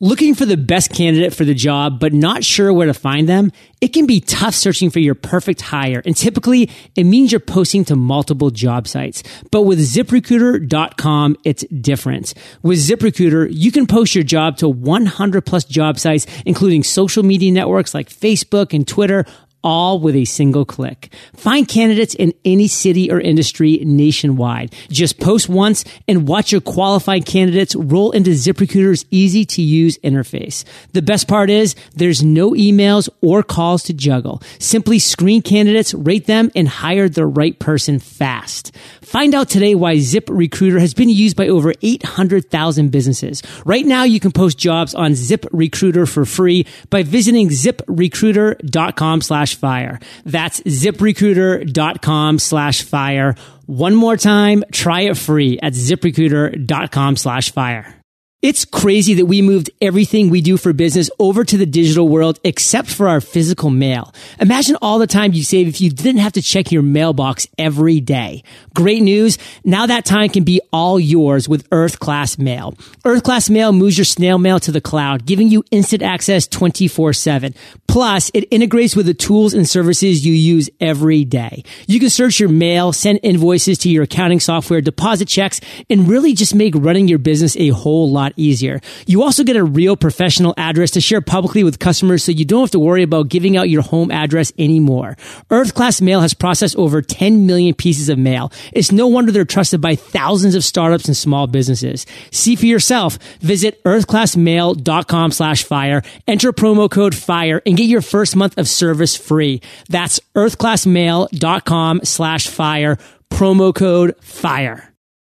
Looking 0.00 0.34
for 0.34 0.46
the 0.46 0.56
best 0.56 0.92
candidate 0.92 1.34
for 1.34 1.44
the 1.44 1.54
job, 1.54 1.98
but 2.00 2.14
not 2.14 2.42
sure 2.42 2.72
where 2.72 2.86
to 2.86 2.94
find 2.94 3.28
them? 3.28 3.52
It 3.80 3.88
can 3.88 4.06
be 4.06 4.20
tough 4.20 4.54
searching 4.54 4.88
for 4.88 5.00
your 5.00 5.16
perfect 5.16 5.60
hire. 5.60 6.00
And 6.06 6.16
typically 6.16 6.70
it 6.96 7.04
means 7.04 7.32
you're 7.32 7.40
posting 7.40 7.84
to 7.86 7.96
multiple 7.96 8.50
job 8.50 8.88
sites. 8.88 9.22
But 9.50 9.62
with 9.62 9.80
ziprecruiter.com, 9.80 11.36
it's 11.44 11.64
different. 11.64 12.32
With 12.62 12.78
ZipRecruiter, 12.78 13.48
you 13.50 13.72
can 13.72 13.86
post 13.86 14.14
your 14.14 14.24
job 14.24 14.56
to 14.58 14.68
100 14.68 15.44
plus 15.44 15.64
job 15.64 15.98
sites, 15.98 16.26
including 16.46 16.82
social 16.82 17.24
media 17.24 17.52
networks 17.52 17.92
like 17.92 18.08
Facebook 18.08 18.72
and 18.72 18.86
Twitter, 18.86 19.26
all 19.62 19.98
with 19.98 20.14
a 20.14 20.24
single 20.24 20.64
click. 20.64 21.12
Find 21.34 21.66
candidates 21.66 22.14
in 22.14 22.32
any 22.44 22.68
city 22.68 23.10
or 23.10 23.20
industry 23.20 23.78
nationwide. 23.84 24.74
Just 24.90 25.20
post 25.20 25.48
once 25.48 25.84
and 26.06 26.28
watch 26.28 26.52
your 26.52 26.60
qualified 26.60 27.26
candidates 27.26 27.74
roll 27.74 28.10
into 28.12 28.30
ZipRecruiter's 28.30 29.04
easy 29.10 29.44
to 29.44 29.62
use 29.62 29.98
interface. 29.98 30.64
The 30.92 31.02
best 31.02 31.28
part 31.28 31.50
is 31.50 31.74
there's 31.94 32.22
no 32.22 32.52
emails 32.52 33.08
or 33.20 33.42
calls 33.42 33.82
to 33.84 33.92
juggle. 33.92 34.42
Simply 34.58 34.98
screen 34.98 35.42
candidates, 35.42 35.94
rate 35.94 36.26
them, 36.26 36.50
and 36.54 36.68
hire 36.68 37.08
the 37.08 37.26
right 37.26 37.58
person 37.58 37.98
fast. 37.98 38.74
Find 39.02 39.34
out 39.34 39.48
today 39.48 39.74
why 39.74 39.96
ZipRecruiter 39.96 40.80
has 40.80 40.94
been 40.94 41.08
used 41.08 41.36
by 41.36 41.48
over 41.48 41.72
800,000 41.82 42.90
businesses. 42.90 43.42
Right 43.64 43.86
now, 43.86 44.04
you 44.04 44.20
can 44.20 44.32
post 44.32 44.58
jobs 44.58 44.94
on 44.94 45.12
ZipRecruiter 45.12 46.08
for 46.08 46.24
free 46.24 46.66
by 46.90 47.02
visiting 47.02 47.48
ziprecruiter.com 47.48 49.20
slash 49.22 49.47
fire. 49.54 50.00
That's 50.24 50.60
ziprecruiter.com 50.60 52.38
slash 52.38 52.82
fire. 52.82 53.34
One 53.66 53.94
more 53.94 54.16
time, 54.16 54.64
try 54.72 55.02
it 55.02 55.16
free 55.16 55.58
at 55.60 55.74
ziprecruiter.com 55.74 57.16
slash 57.16 57.52
fire. 57.52 57.97
It's 58.40 58.64
crazy 58.64 59.14
that 59.14 59.26
we 59.26 59.42
moved 59.42 59.68
everything 59.82 60.30
we 60.30 60.42
do 60.42 60.56
for 60.56 60.72
business 60.72 61.10
over 61.18 61.42
to 61.42 61.56
the 61.56 61.66
digital 61.66 62.08
world 62.08 62.38
except 62.44 62.88
for 62.88 63.08
our 63.08 63.20
physical 63.20 63.68
mail. 63.68 64.14
Imagine 64.38 64.76
all 64.80 65.00
the 65.00 65.08
time 65.08 65.32
you 65.32 65.42
save 65.42 65.66
if 65.66 65.80
you 65.80 65.90
didn't 65.90 66.20
have 66.20 66.34
to 66.34 66.40
check 66.40 66.70
your 66.70 66.82
mailbox 66.82 67.48
every 67.58 67.98
day. 68.00 68.44
Great 68.76 69.02
news. 69.02 69.38
Now 69.64 69.86
that 69.86 70.04
time 70.04 70.28
can 70.28 70.44
be 70.44 70.60
all 70.72 71.00
yours 71.00 71.48
with 71.48 71.66
Earth 71.72 71.98
Class 71.98 72.38
Mail. 72.38 72.78
Earth 73.04 73.24
Class 73.24 73.50
Mail 73.50 73.72
moves 73.72 73.98
your 73.98 74.04
snail 74.04 74.38
mail 74.38 74.60
to 74.60 74.70
the 74.70 74.80
cloud, 74.80 75.26
giving 75.26 75.48
you 75.48 75.64
instant 75.72 76.02
access 76.02 76.46
24 76.46 77.14
7. 77.14 77.56
Plus, 77.88 78.30
it 78.34 78.46
integrates 78.52 78.94
with 78.94 79.06
the 79.06 79.14
tools 79.14 79.52
and 79.52 79.68
services 79.68 80.24
you 80.24 80.32
use 80.32 80.70
every 80.80 81.24
day. 81.24 81.64
You 81.88 81.98
can 81.98 82.08
search 82.08 82.38
your 82.38 82.50
mail, 82.50 82.92
send 82.92 83.18
invoices 83.24 83.78
to 83.78 83.90
your 83.90 84.04
accounting 84.04 84.38
software, 84.38 84.80
deposit 84.80 85.26
checks, 85.26 85.60
and 85.90 86.08
really 86.08 86.34
just 86.34 86.54
make 86.54 86.76
running 86.76 87.08
your 87.08 87.18
business 87.18 87.56
a 87.56 87.70
whole 87.70 88.12
lot 88.12 88.27
easier. 88.36 88.80
You 89.06 89.22
also 89.22 89.44
get 89.44 89.56
a 89.56 89.64
real 89.64 89.96
professional 89.96 90.54
address 90.56 90.92
to 90.92 91.00
share 91.00 91.20
publicly 91.20 91.64
with 91.64 91.78
customers 91.78 92.24
so 92.24 92.32
you 92.32 92.44
don't 92.44 92.62
have 92.62 92.70
to 92.72 92.78
worry 92.78 93.02
about 93.02 93.28
giving 93.28 93.56
out 93.56 93.68
your 93.70 93.82
home 93.82 94.10
address 94.10 94.52
anymore. 94.58 95.16
Earth 95.50 95.74
Class 95.74 96.00
Mail 96.00 96.20
has 96.20 96.34
processed 96.34 96.76
over 96.76 97.02
10 97.02 97.46
million 97.46 97.74
pieces 97.74 98.08
of 98.08 98.18
mail. 98.18 98.52
It's 98.72 98.92
no 98.92 99.06
wonder 99.06 99.32
they're 99.32 99.44
trusted 99.44 99.80
by 99.80 99.94
thousands 99.94 100.54
of 100.54 100.64
startups 100.64 101.06
and 101.06 101.16
small 101.16 101.46
businesses. 101.46 102.06
See 102.30 102.56
for 102.56 102.66
yourself. 102.66 103.18
Visit 103.40 103.82
earthclassmail.com 103.84 105.32
slash 105.32 105.64
fire, 105.64 106.02
enter 106.26 106.52
promo 106.52 106.90
code 106.90 107.14
FIRE, 107.14 107.62
and 107.66 107.76
get 107.76 107.84
your 107.84 108.02
first 108.02 108.36
month 108.36 108.58
of 108.58 108.68
service 108.68 109.16
free. 109.16 109.60
That's 109.88 110.20
earthclassmail.com 110.34 112.00
slash 112.04 112.48
fire, 112.48 112.98
promo 113.30 113.74
code 113.74 114.14
FIRE. 114.20 114.88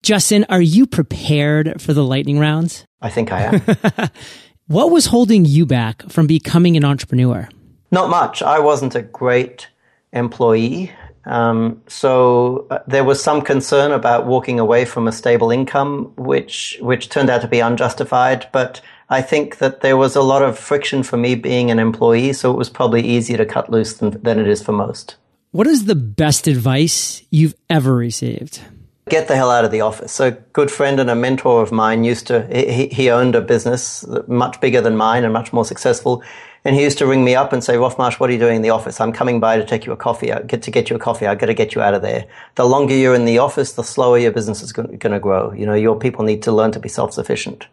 Justin, 0.04 0.44
are 0.50 0.60
you 0.60 0.86
prepared 0.86 1.80
for 1.80 1.94
the 1.94 2.04
lightning 2.04 2.38
rounds? 2.38 2.84
I 3.00 3.08
think 3.08 3.32
I 3.32 3.40
am. 3.40 4.10
what 4.66 4.90
was 4.90 5.06
holding 5.06 5.46
you 5.46 5.64
back 5.64 6.02
from 6.10 6.26
becoming 6.26 6.76
an 6.76 6.84
entrepreneur? 6.84 7.48
Not 7.90 8.10
much. 8.10 8.42
I 8.42 8.58
wasn't 8.58 8.94
a 8.94 9.00
great 9.00 9.68
employee. 10.12 10.92
Um, 11.24 11.82
so 11.86 12.66
uh, 12.70 12.80
there 12.86 13.02
was 13.02 13.24
some 13.24 13.40
concern 13.40 13.92
about 13.92 14.26
walking 14.26 14.60
away 14.60 14.84
from 14.84 15.08
a 15.08 15.12
stable 15.12 15.50
income, 15.50 16.12
which 16.16 16.76
which 16.82 17.08
turned 17.08 17.30
out 17.30 17.40
to 17.40 17.48
be 17.48 17.60
unjustified. 17.60 18.46
But 18.52 18.82
I 19.08 19.22
think 19.22 19.56
that 19.56 19.80
there 19.80 19.96
was 19.96 20.16
a 20.16 20.22
lot 20.22 20.42
of 20.42 20.58
friction 20.58 21.02
for 21.02 21.16
me 21.16 21.34
being 21.34 21.70
an 21.70 21.78
employee, 21.78 22.34
so 22.34 22.50
it 22.50 22.58
was 22.58 22.68
probably 22.68 23.00
easier 23.00 23.38
to 23.38 23.46
cut 23.46 23.70
loose 23.70 23.94
than, 23.94 24.20
than 24.22 24.38
it 24.38 24.48
is 24.48 24.62
for 24.62 24.72
most. 24.72 25.16
What 25.52 25.66
is 25.66 25.86
the 25.86 25.94
best 25.94 26.46
advice 26.46 27.22
you've 27.30 27.54
ever 27.70 27.96
received? 27.96 28.60
Get 29.08 29.28
the 29.28 29.36
hell 29.36 29.50
out 29.50 29.66
of 29.66 29.70
the 29.70 29.82
office. 29.82 30.18
A 30.18 30.30
good 30.30 30.70
friend 30.70 30.98
and 30.98 31.10
a 31.10 31.14
mentor 31.14 31.62
of 31.62 31.70
mine 31.70 32.04
used 32.04 32.26
to, 32.28 32.46
he, 32.46 32.88
he 32.88 33.10
owned 33.10 33.34
a 33.34 33.42
business 33.42 34.04
much 34.26 34.60
bigger 34.60 34.80
than 34.80 34.96
mine 34.96 35.24
and 35.24 35.32
much 35.32 35.52
more 35.52 35.64
successful. 35.64 36.22
And 36.64 36.74
he 36.74 36.82
used 36.82 36.96
to 36.98 37.06
ring 37.06 37.22
me 37.22 37.34
up 37.34 37.52
and 37.52 37.62
say, 37.62 37.76
Roff-Marsh, 37.76 38.18
what 38.18 38.30
are 38.30 38.32
you 38.32 38.38
doing 38.38 38.56
in 38.56 38.62
the 38.62 38.70
office? 38.70 38.98
I'm 38.98 39.12
coming 39.12 39.40
by 39.40 39.58
to 39.58 39.64
take 39.66 39.84
you 39.84 39.92
a 39.92 39.96
coffee. 39.98 40.32
I 40.32 40.40
get 40.40 40.62
to 40.62 40.70
get 40.70 40.88
you 40.88 40.96
a 40.96 40.98
coffee. 40.98 41.26
I've 41.26 41.38
got 41.38 41.46
to 41.46 41.54
get 41.54 41.74
you 41.74 41.82
out 41.82 41.92
of 41.92 42.00
there. 42.00 42.24
The 42.54 42.64
longer 42.64 42.94
you're 42.94 43.14
in 43.14 43.26
the 43.26 43.36
office, 43.36 43.74
the 43.74 43.84
slower 43.84 44.16
your 44.16 44.32
business 44.32 44.62
is 44.62 44.72
going 44.72 44.98
to 44.98 45.20
grow. 45.20 45.52
You 45.52 45.66
know, 45.66 45.74
your 45.74 45.98
people 45.98 46.24
need 46.24 46.42
to 46.44 46.52
learn 46.52 46.72
to 46.72 46.80
be 46.80 46.88
self-sufficient. 46.88 47.66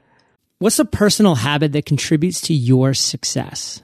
What's 0.60 0.80
a 0.80 0.86
personal 0.86 1.36
habit 1.36 1.72
that 1.72 1.86
contributes 1.86 2.42
to 2.42 2.54
your 2.54 2.94
success? 2.94 3.82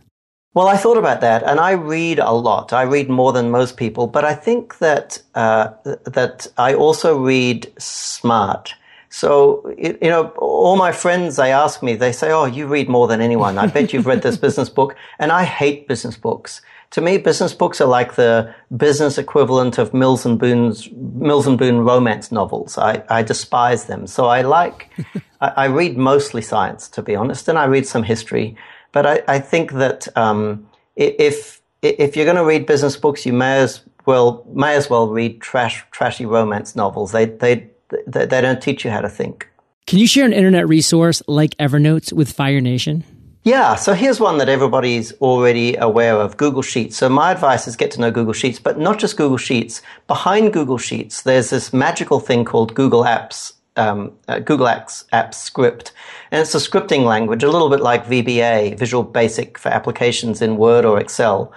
Well, 0.58 0.70
I 0.70 0.76
thought 0.76 0.98
about 0.98 1.22
that, 1.22 1.44
and 1.44 1.60
I 1.60 1.74
read 1.74 2.18
a 2.18 2.32
lot. 2.32 2.74
I 2.74 2.82
read 2.82 3.12
more 3.12 3.32
than 3.32 3.52
most 3.52 3.78
people, 3.78 4.08
but 4.08 4.26
I 4.26 4.34
think 4.34 4.80
that 4.80 5.22
uh, 5.36 5.70
that 6.06 6.48
I 6.58 6.74
also 6.74 7.16
read 7.16 7.72
smart. 7.80 8.74
So, 9.10 9.72
you 9.78 10.10
know, 10.10 10.30
all 10.40 10.76
my 10.76 10.92
friends, 10.92 11.36
they 11.36 11.52
ask 11.52 11.84
me, 11.84 11.96
they 11.96 12.12
say, 12.12 12.32
Oh, 12.32 12.46
you 12.46 12.66
read 12.66 12.90
more 12.90 13.08
than 13.08 13.22
anyone. 13.22 13.60
I 13.60 13.68
bet 13.68 13.94
you've 13.94 14.08
read 14.08 14.24
this 14.24 14.38
business 14.48 14.68
book. 14.68 14.96
And 15.20 15.32
I 15.32 15.44
hate 15.44 15.88
business 15.88 16.18
books. 16.18 16.62
To 16.92 17.02
me, 17.02 17.20
business 17.20 17.54
books 17.54 17.80
are 17.80 17.88
like 17.88 18.16
the 18.16 18.52
business 18.76 19.20
equivalent 19.20 19.78
of 19.78 19.94
Mills 19.94 20.26
and 20.26 20.40
Boon's, 20.40 20.90
Mills 20.92 21.46
and 21.46 21.58
Boon 21.58 21.82
romance 21.82 22.32
novels. 22.32 22.80
I, 22.80 23.04
I 23.10 23.22
despise 23.22 23.86
them. 23.86 24.08
So 24.08 24.26
I 24.26 24.42
like, 24.42 24.90
I, 25.42 25.48
I 25.48 25.66
read 25.66 25.98
mostly 25.98 26.42
science, 26.42 26.88
to 26.90 27.02
be 27.02 27.16
honest, 27.16 27.48
and 27.48 27.58
I 27.58 27.66
read 27.66 27.88
some 27.88 28.04
history. 28.04 28.56
But 28.92 29.06
I, 29.06 29.24
I 29.28 29.40
think 29.40 29.74
that 29.74 30.08
um, 30.18 30.68
if 30.96 31.62
if 31.82 32.16
you're 32.16 32.26
going 32.26 32.38
to 32.38 32.46
read 32.46 32.66
business 32.66 32.98
books, 32.98 33.26
you 33.26 33.34
may 33.34 33.60
as 33.60 33.82
well 34.06 34.46
may 34.54 34.76
as 34.76 34.90
well 34.90 35.08
read 35.08 35.42
trash 35.42 35.86
trashy 35.92 36.26
romance 36.26 36.76
novels. 36.76 37.12
They 37.12 37.26
they 37.26 37.70
they, 38.08 38.26
they 38.26 38.42
don't 38.42 38.62
teach 38.62 38.84
you 38.84 38.92
how 38.92 39.02
to 39.02 39.10
think. 39.10 39.48
Can 39.86 40.00
you 40.00 40.08
share 40.08 40.26
an 40.26 40.34
internet 40.34 40.68
resource 40.68 41.22
like 41.28 41.56
Evernote 41.58 42.12
with 42.12 42.32
Fire 42.32 42.60
Nation? 42.60 43.06
Yeah, 43.44 43.76
so 43.76 43.94
here's 43.94 44.20
one 44.20 44.40
that 44.40 44.50
everybody's 44.50 45.14
already 45.22 45.78
aware 45.78 46.16
of 46.16 46.36
Google 46.36 46.62
Sheets. 46.62 46.98
So, 46.98 47.08
my 47.08 47.32
advice 47.32 47.66
is 47.66 47.78
get 47.78 47.92
to 47.92 48.02
know 48.02 48.12
Google 48.12 48.34
Sheets, 48.34 48.60
but 48.60 48.78
not 48.78 49.00
just 49.00 49.16
Google 49.16 49.38
Sheets. 49.38 49.82
Behind 50.08 50.52
Google 50.52 50.78
Sheets, 50.78 51.22
there's 51.22 51.52
this 51.52 51.72
magical 51.72 52.20
thing 52.20 52.44
called 52.44 52.74
Google 52.74 53.06
Apps 53.06 53.54
um, 53.78 54.12
uh, 54.28 54.40
Google 54.40 54.68
Apps, 54.68 55.34
Script. 55.34 55.92
And 56.32 56.42
it's 56.42 56.56
a 56.56 56.58
scripting 56.58 57.06
language, 57.06 57.44
a 57.44 57.50
little 57.50 57.70
bit 57.70 57.82
like 57.82 58.06
VBA, 58.06 58.78
Visual 58.78 59.04
Basic 59.04 59.58
for 59.58 59.70
applications 59.70 60.42
in 60.42 60.58
Word 60.58 60.86
or 60.86 61.00
Excel. 61.00 61.54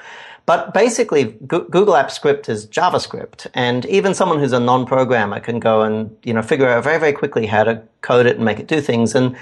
But 0.46 0.74
basically, 0.74 1.36
Google 1.46 1.94
Apps 1.94 2.12
Script 2.12 2.48
is 2.48 2.66
JavaScript, 2.66 3.46
and 3.54 3.86
even 3.86 4.14
someone 4.14 4.40
who's 4.40 4.52
a 4.52 4.58
non-programmer 4.58 5.38
can 5.38 5.60
go 5.60 5.82
and 5.82 6.16
you 6.24 6.32
know 6.34 6.42
figure 6.42 6.68
out 6.68 6.82
very 6.82 6.98
very 6.98 7.12
quickly 7.12 7.46
how 7.46 7.62
to 7.62 7.80
code 8.00 8.26
it 8.26 8.36
and 8.36 8.44
make 8.44 8.58
it 8.58 8.66
do 8.66 8.80
things. 8.80 9.14
And 9.14 9.36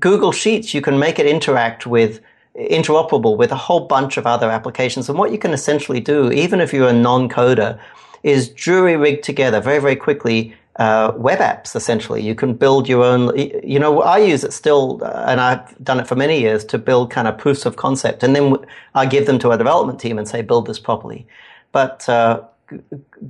Google 0.00 0.32
Sheets, 0.32 0.74
you 0.74 0.80
can 0.80 0.98
make 0.98 1.18
it 1.18 1.26
interact 1.26 1.86
with 1.86 2.20
interoperable 2.56 3.36
with 3.36 3.52
a 3.52 3.56
whole 3.56 3.86
bunch 3.86 4.16
of 4.16 4.26
other 4.26 4.50
applications. 4.50 5.08
And 5.08 5.18
what 5.18 5.32
you 5.32 5.38
can 5.38 5.52
essentially 5.52 6.00
do, 6.00 6.32
even 6.32 6.60
if 6.60 6.72
you're 6.72 6.88
a 6.88 6.92
non-coder, 6.92 7.78
is 8.22 8.48
jury 8.48 8.96
rig 8.96 9.22
together 9.22 9.60
very, 9.60 9.78
very 9.78 9.96
quickly 9.96 10.54
uh, 10.76 11.12
web 11.16 11.40
apps 11.40 11.74
essentially. 11.74 12.22
You 12.22 12.34
can 12.34 12.54
build 12.54 12.88
your 12.88 13.04
own. 13.04 13.36
You 13.36 13.78
know, 13.78 14.02
I 14.02 14.18
use 14.18 14.44
it 14.44 14.52
still, 14.52 15.00
uh, 15.02 15.24
and 15.26 15.40
I've 15.40 15.84
done 15.84 16.00
it 16.00 16.06
for 16.06 16.14
many 16.14 16.40
years 16.40 16.64
to 16.66 16.78
build 16.78 17.10
kind 17.10 17.28
of 17.28 17.38
proofs 17.38 17.66
of 17.66 17.76
concept, 17.76 18.22
and 18.22 18.34
then 18.34 18.56
I 18.94 19.06
give 19.06 19.26
them 19.26 19.38
to 19.40 19.50
our 19.50 19.58
development 19.58 20.00
team 20.00 20.18
and 20.18 20.28
say, 20.28 20.42
build 20.42 20.66
this 20.66 20.78
properly. 20.78 21.26
But 21.72 22.08
uh, 22.08 22.42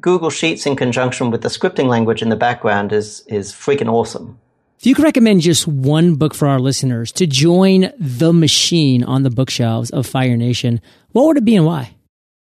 Google 0.00 0.31
Sheets 0.31 0.66
in 0.66 0.76
conjunction 0.76 1.31
with 1.31 1.42
the 1.42 1.48
scripting 1.48 1.87
language 1.87 2.22
in 2.22 2.29
the 2.29 2.37
background 2.37 2.92
is 2.92 3.24
is 3.26 3.53
freaking 3.53 3.90
awesome. 3.90 4.38
If 4.79 4.87
you 4.87 4.94
could 4.94 5.05
recommend 5.05 5.42
just 5.42 5.66
one 5.68 6.14
book 6.14 6.35
for 6.35 6.48
our 6.48 6.59
listeners 6.59 7.12
to 7.12 7.26
join 7.26 7.92
the 7.98 8.33
machine 8.33 9.05
on 9.05 9.24
the 9.24 9.31
bookshelves 9.31 9.90
of 9.90 10.07
Fire 10.07 10.38
Nation, 10.38 10.81
what 11.12 11.26
would 11.26 11.37
it 11.37 11.44
be 11.44 11.55
and 11.55 11.66
why? 11.66 11.96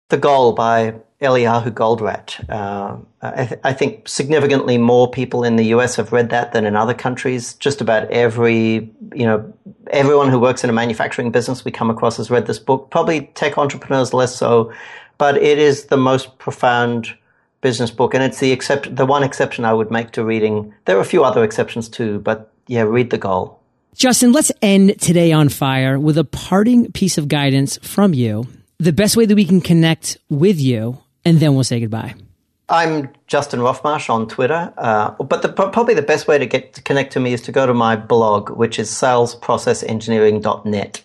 The 0.09 0.17
Goal 0.17 0.53
by 0.53 0.95
Eliyahu 1.21 1.71
Goldratt. 1.71 2.49
Uh, 2.49 2.97
I, 3.21 3.45
th- 3.45 3.61
I, 3.63 3.73
think 3.73 4.07
significantly 4.07 4.79
more 4.79 5.09
people 5.09 5.43
in 5.43 5.55
the 5.55 5.65
US 5.65 5.95
have 5.97 6.11
read 6.11 6.31
that 6.31 6.51
than 6.51 6.65
in 6.65 6.75
other 6.75 6.95
countries. 6.95 7.53
Just 7.55 7.79
about 7.79 8.09
every, 8.09 8.91
you 9.13 9.25
know, 9.25 9.53
everyone 9.91 10.29
who 10.29 10.39
works 10.39 10.63
in 10.63 10.69
a 10.69 10.73
manufacturing 10.73 11.29
business 11.29 11.63
we 11.63 11.71
come 11.71 11.91
across 11.91 12.17
has 12.17 12.31
read 12.31 12.47
this 12.47 12.57
book. 12.57 12.89
Probably 12.89 13.27
tech 13.35 13.59
entrepreneurs 13.59 14.15
less 14.15 14.35
so, 14.35 14.73
but 15.19 15.37
it 15.37 15.59
is 15.59 15.85
the 15.85 15.97
most 15.97 16.39
profound 16.39 17.15
business 17.61 17.91
book, 17.91 18.15
and 18.15 18.23
it's 18.23 18.39
the 18.39 18.51
except 18.51 18.95
the 18.95 19.05
one 19.05 19.21
exception 19.21 19.63
I 19.63 19.73
would 19.73 19.91
make 19.91 20.11
to 20.13 20.25
reading. 20.25 20.73
There 20.85 20.97
are 20.97 21.01
a 21.01 21.05
few 21.05 21.23
other 21.23 21.43
exceptions 21.43 21.87
too, 21.87 22.17
but 22.19 22.51
yeah, 22.65 22.81
read 22.81 23.11
the 23.11 23.19
goal. 23.19 23.59
Justin, 23.93 24.31
let's 24.31 24.51
end 24.63 24.99
today 24.99 25.31
on 25.31 25.49
fire 25.49 25.99
with 25.99 26.17
a 26.17 26.23
parting 26.23 26.91
piece 26.93 27.19
of 27.19 27.27
guidance 27.27 27.77
from 27.83 28.15
you. 28.15 28.47
The 28.79 28.93
best 28.93 29.15
way 29.15 29.27
that 29.27 29.35
we 29.35 29.45
can 29.45 29.61
connect 29.61 30.17
with 30.27 30.59
you 30.59 30.97
and 31.25 31.39
then 31.39 31.53
we'll 31.53 31.63
say 31.63 31.79
goodbye. 31.79 32.15
I'm 32.69 33.09
Justin 33.27 33.61
Roff-Marsh 33.61 34.09
on 34.09 34.27
Twitter, 34.29 34.73
uh, 34.77 35.11
but 35.11 35.41
the, 35.41 35.49
probably 35.49 35.93
the 35.93 36.01
best 36.01 36.25
way 36.27 36.37
to 36.37 36.45
get 36.45 36.73
to 36.73 36.81
connect 36.81 37.11
to 37.13 37.19
me 37.19 37.33
is 37.33 37.41
to 37.41 37.51
go 37.51 37.65
to 37.65 37.73
my 37.73 37.97
blog, 37.97 38.49
which 38.51 38.79
is 38.79 38.89
salesprocessengineering.net. 38.89 41.03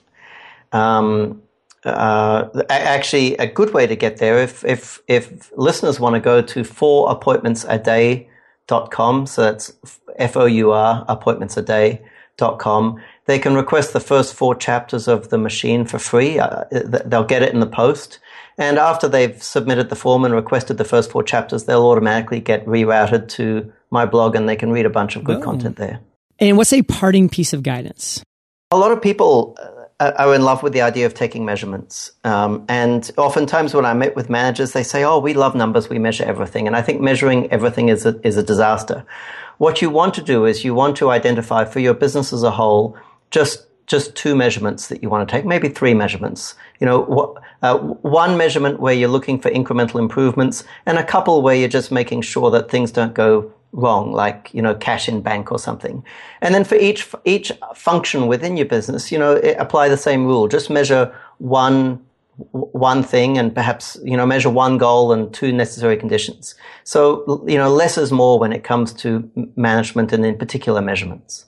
Um, 0.72 1.42
uh, 1.85 2.48
actually, 2.68 3.37
a 3.38 3.48
good 3.48 3.74
way 3.74 3.87
to 3.87 3.96
get 3.96 4.18
there 4.18 4.38
if 4.38 4.64
if 4.64 5.00
if 5.09 5.50
listeners 5.57 5.98
want 6.00 6.14
to 6.14 6.20
go 6.20 6.40
to 6.42 6.62
fourappointmentsaday.com, 6.62 9.26
so 9.26 9.42
that's 9.42 9.72
f 10.18 10.37
o 10.37 10.46
u 10.46 10.72
r 10.72 11.05
appointmentsaday.com. 11.09 13.00
They 13.26 13.38
can 13.38 13.55
request 13.55 13.92
the 13.92 14.00
first 14.00 14.35
four 14.35 14.55
chapters 14.55 15.07
of 15.09 15.29
the 15.31 15.38
machine 15.38 15.85
for 15.85 15.98
free. 15.98 16.38
Uh, 16.38 16.64
they'll 16.70 17.24
get 17.24 17.42
it 17.42 17.52
in 17.52 17.61
the 17.61 17.66
post. 17.66 18.18
And 18.59 18.79
after 18.79 19.09
they've 19.09 19.40
submitted 19.42 19.90
the 19.90 19.97
form 19.97 20.25
and 20.25 20.35
requested 20.35 20.79
the 20.79 20.85
first 20.85 21.11
four 21.11 21.23
chapters, 21.23 21.64
they'll 21.64 21.87
automatically 21.87 22.40
get 22.40 22.64
rerouted 22.66 23.29
to 23.31 23.73
my 23.90 24.07
blog 24.07 24.35
and 24.35 24.49
they 24.49 24.57
can 24.57 24.73
read 24.73 24.87
a 24.87 24.90
bunch 24.90 25.16
of 25.16 25.25
good 25.25 25.38
oh. 25.38 25.42
content 25.42 25.77
there. 25.77 26.01
And 26.38 26.57
what's 26.57 26.73
a 26.73 26.83
parting 26.83 27.29
piece 27.29 27.53
of 27.53 27.62
guidance? 27.62 28.23
A 28.71 28.77
lot 28.77 28.92
of 28.92 29.01
people 29.01 29.57
uh, 30.01 30.12
are 30.16 30.35
in 30.35 30.42
love 30.42 30.62
with 30.62 30.73
the 30.73 30.83
idea 30.83 31.07
of 31.07 31.14
taking 31.14 31.45
measurements. 31.45 32.12
Um, 32.25 32.64
and 32.69 33.11
oftentimes 33.16 33.75
when 33.75 33.87
I 33.87 33.95
meet 33.95 34.16
with 34.16 34.29
managers, 34.29 34.73
they 34.73 34.83
say, 34.83 35.05
oh, 35.05 35.19
we 35.19 35.35
love 35.35 35.55
numbers, 35.55 35.88
we 35.88 35.99
measure 35.99 36.25
everything. 36.25 36.66
And 36.66 36.77
I 36.77 36.83
think 36.83 37.01
measuring 37.01 37.51
everything 37.51 37.88
is 37.88 38.05
a, 38.05 38.21
is 38.27 38.37
a 38.37 38.42
disaster. 38.42 39.05
What 39.59 39.81
you 39.81 39.88
want 39.88 40.14
to 40.14 40.23
do 40.23 40.45
is 40.45 40.64
you 40.64 40.75
want 40.75 40.97
to 40.99 41.11
identify 41.11 41.64
for 41.64 41.81
your 41.81 41.95
business 41.95 42.33
as 42.33 42.42
a 42.42 42.51
whole 42.51 42.97
just 43.31 43.66
just 43.87 44.14
two 44.16 44.35
measurements 44.35 44.88
that 44.88 45.03
you 45.03 45.09
want 45.09 45.29
to 45.29 45.33
take, 45.33 45.44
maybe 45.44 45.68
three 45.68 45.94
measurements. 45.94 46.55
You 46.81 46.87
know, 46.87 47.38
uh, 47.62 47.79
one 47.79 48.37
measurement 48.37 48.81
where 48.81 48.94
you're 48.94 49.09
looking 49.09 49.40
for 49.40 49.51
incremental 49.51 50.01
improvements, 50.01 50.64
and 50.87 50.99
a 50.99 51.05
couple 51.05 51.42
where 51.42 51.55
you're 51.55 51.68
just 51.68 51.92
making 51.92 52.22
sure 52.22 52.51
that 52.51 52.70
things 52.70 52.90
don't 52.90 53.14
go 53.14 53.53
wrong, 53.72 54.12
like 54.12 54.51
you 54.53 54.62
know, 54.62 54.75
cash 54.75 55.09
in 55.09 55.20
bank 55.20 55.53
or 55.53 55.59
something. 55.59 56.05
And 56.40 56.55
then 56.55 56.64
for 56.64 56.77
each 56.77 57.09
each 57.25 57.53
function 57.75 58.27
within 58.27 58.57
your 58.57 58.66
business, 58.66 59.12
you 59.12 59.18
know, 59.18 59.37
apply 59.59 59.88
the 59.88 59.96
same 59.96 60.27
rule. 60.27 60.49
Just 60.49 60.70
measure 60.70 61.14
one 61.38 62.07
one 62.51 63.03
thing 63.03 63.38
and 63.38 63.55
perhaps 63.55 63.96
you 64.05 64.16
know 64.16 64.27
measure 64.27 64.51
one 64.51 64.77
goal 64.77 65.11
and 65.11 65.33
two 65.33 65.53
necessary 65.53 65.96
conditions 65.96 66.55
so 66.85 67.42
you 67.49 67.57
know 67.57 67.72
less 67.72 67.96
is 67.96 68.12
more 68.12 68.38
when 68.38 68.53
it 68.53 68.62
comes 68.62 68.92
to 68.92 69.31
management 69.57 70.12
and 70.12 70.27
in 70.27 70.37
particular 70.37 70.83
measurements 70.83 71.46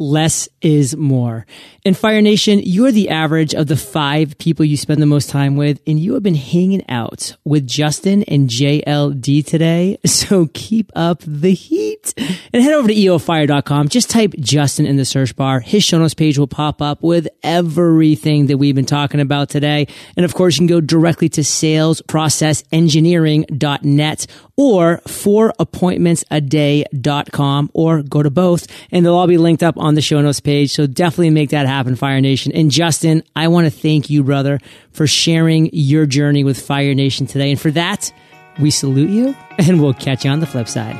less 0.00 0.48
is 0.62 0.96
more. 0.96 1.46
In 1.84 1.94
Fire 1.94 2.20
Nation, 2.20 2.58
you 2.58 2.86
are 2.86 2.92
the 2.92 3.10
average 3.10 3.54
of 3.54 3.66
the 3.66 3.76
five 3.76 4.36
people 4.38 4.64
you 4.64 4.76
spend 4.76 5.00
the 5.00 5.06
most 5.06 5.30
time 5.30 5.56
with, 5.56 5.80
and 5.86 6.00
you 6.00 6.14
have 6.14 6.22
been 6.22 6.34
hanging 6.34 6.88
out 6.88 7.36
with 7.44 7.66
Justin 7.66 8.22
and 8.24 8.48
JLD 8.48 9.46
today. 9.46 9.98
So 10.20 10.50
keep 10.52 10.92
up 10.94 11.22
the 11.26 11.54
heat 11.54 12.12
and 12.52 12.62
head 12.62 12.74
over 12.74 12.88
to 12.88 12.94
eofire.com. 12.94 13.88
Just 13.88 14.10
type 14.10 14.34
Justin 14.38 14.84
in 14.86 14.96
the 14.96 15.04
search 15.04 15.34
bar. 15.34 15.60
His 15.60 15.82
show 15.82 15.98
notes 15.98 16.14
page 16.14 16.38
will 16.38 16.46
pop 16.46 16.80
up 16.82 17.02
with 17.02 17.26
everything 17.42 18.46
that 18.46 18.58
we've 18.58 18.74
been 18.74 18.86
talking 18.86 19.20
about 19.20 19.48
today. 19.48 19.86
And 20.16 20.24
of 20.24 20.34
course, 20.34 20.56
you 20.56 20.60
can 20.60 20.66
go 20.66 20.80
directly 20.80 21.28
to 21.30 21.40
salesprocessengineering.net 21.40 24.26
or 24.56 25.00
fourappointmentsaday.com 25.06 27.70
or 27.72 28.02
go 28.02 28.22
to 28.22 28.30
both 28.30 28.66
and 28.92 29.06
they'll 29.06 29.14
all 29.14 29.26
be 29.26 29.38
linked 29.38 29.62
up 29.62 29.78
on 29.90 29.96
the 29.96 30.00
show 30.00 30.20
notes 30.20 30.38
page. 30.38 30.70
So 30.70 30.86
definitely 30.86 31.30
make 31.30 31.50
that 31.50 31.66
happen, 31.66 31.96
Fire 31.96 32.20
Nation. 32.20 32.52
And 32.52 32.70
Justin, 32.70 33.24
I 33.34 33.48
want 33.48 33.64
to 33.64 33.70
thank 33.72 34.08
you, 34.08 34.22
brother, 34.22 34.60
for 34.92 35.08
sharing 35.08 35.68
your 35.72 36.06
journey 36.06 36.44
with 36.44 36.64
Fire 36.64 36.94
Nation 36.94 37.26
today. 37.26 37.50
And 37.50 37.60
for 37.60 37.72
that, 37.72 38.12
we 38.60 38.70
salute 38.70 39.10
you 39.10 39.34
and 39.58 39.82
we'll 39.82 39.94
catch 39.94 40.24
you 40.24 40.30
on 40.30 40.38
the 40.38 40.46
flip 40.46 40.68
side. 40.68 40.96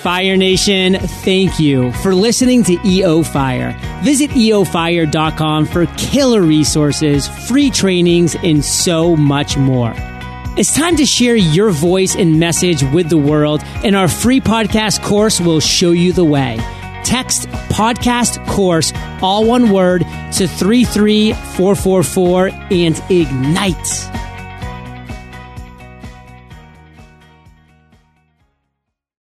Fire 0.00 0.34
Nation, 0.36 0.94
thank 0.94 1.60
you 1.60 1.92
for 1.92 2.14
listening 2.14 2.64
to 2.64 2.78
EO 2.86 3.22
Fire. 3.22 3.78
Visit 4.02 4.30
eofire.com 4.30 5.66
for 5.66 5.84
killer 5.98 6.40
resources, 6.40 7.28
free 7.46 7.70
trainings, 7.70 8.34
and 8.42 8.64
so 8.64 9.14
much 9.14 9.58
more. 9.58 9.92
It's 10.56 10.74
time 10.74 10.96
to 10.96 11.04
share 11.04 11.36
your 11.36 11.70
voice 11.70 12.16
and 12.16 12.40
message 12.40 12.82
with 12.82 13.10
the 13.10 13.18
world, 13.18 13.62
and 13.84 13.94
our 13.94 14.08
free 14.08 14.40
podcast 14.40 15.02
course 15.04 15.38
will 15.38 15.60
show 15.60 15.92
you 15.92 16.14
the 16.14 16.24
way. 16.24 16.58
Text 17.04 17.48
podcast 17.68 18.44
course, 18.46 18.92
all 19.22 19.44
one 19.44 19.70
word, 19.70 20.06
to 20.32 20.46
33444 20.46 22.48
and 22.70 23.02
ignite. 23.10 24.21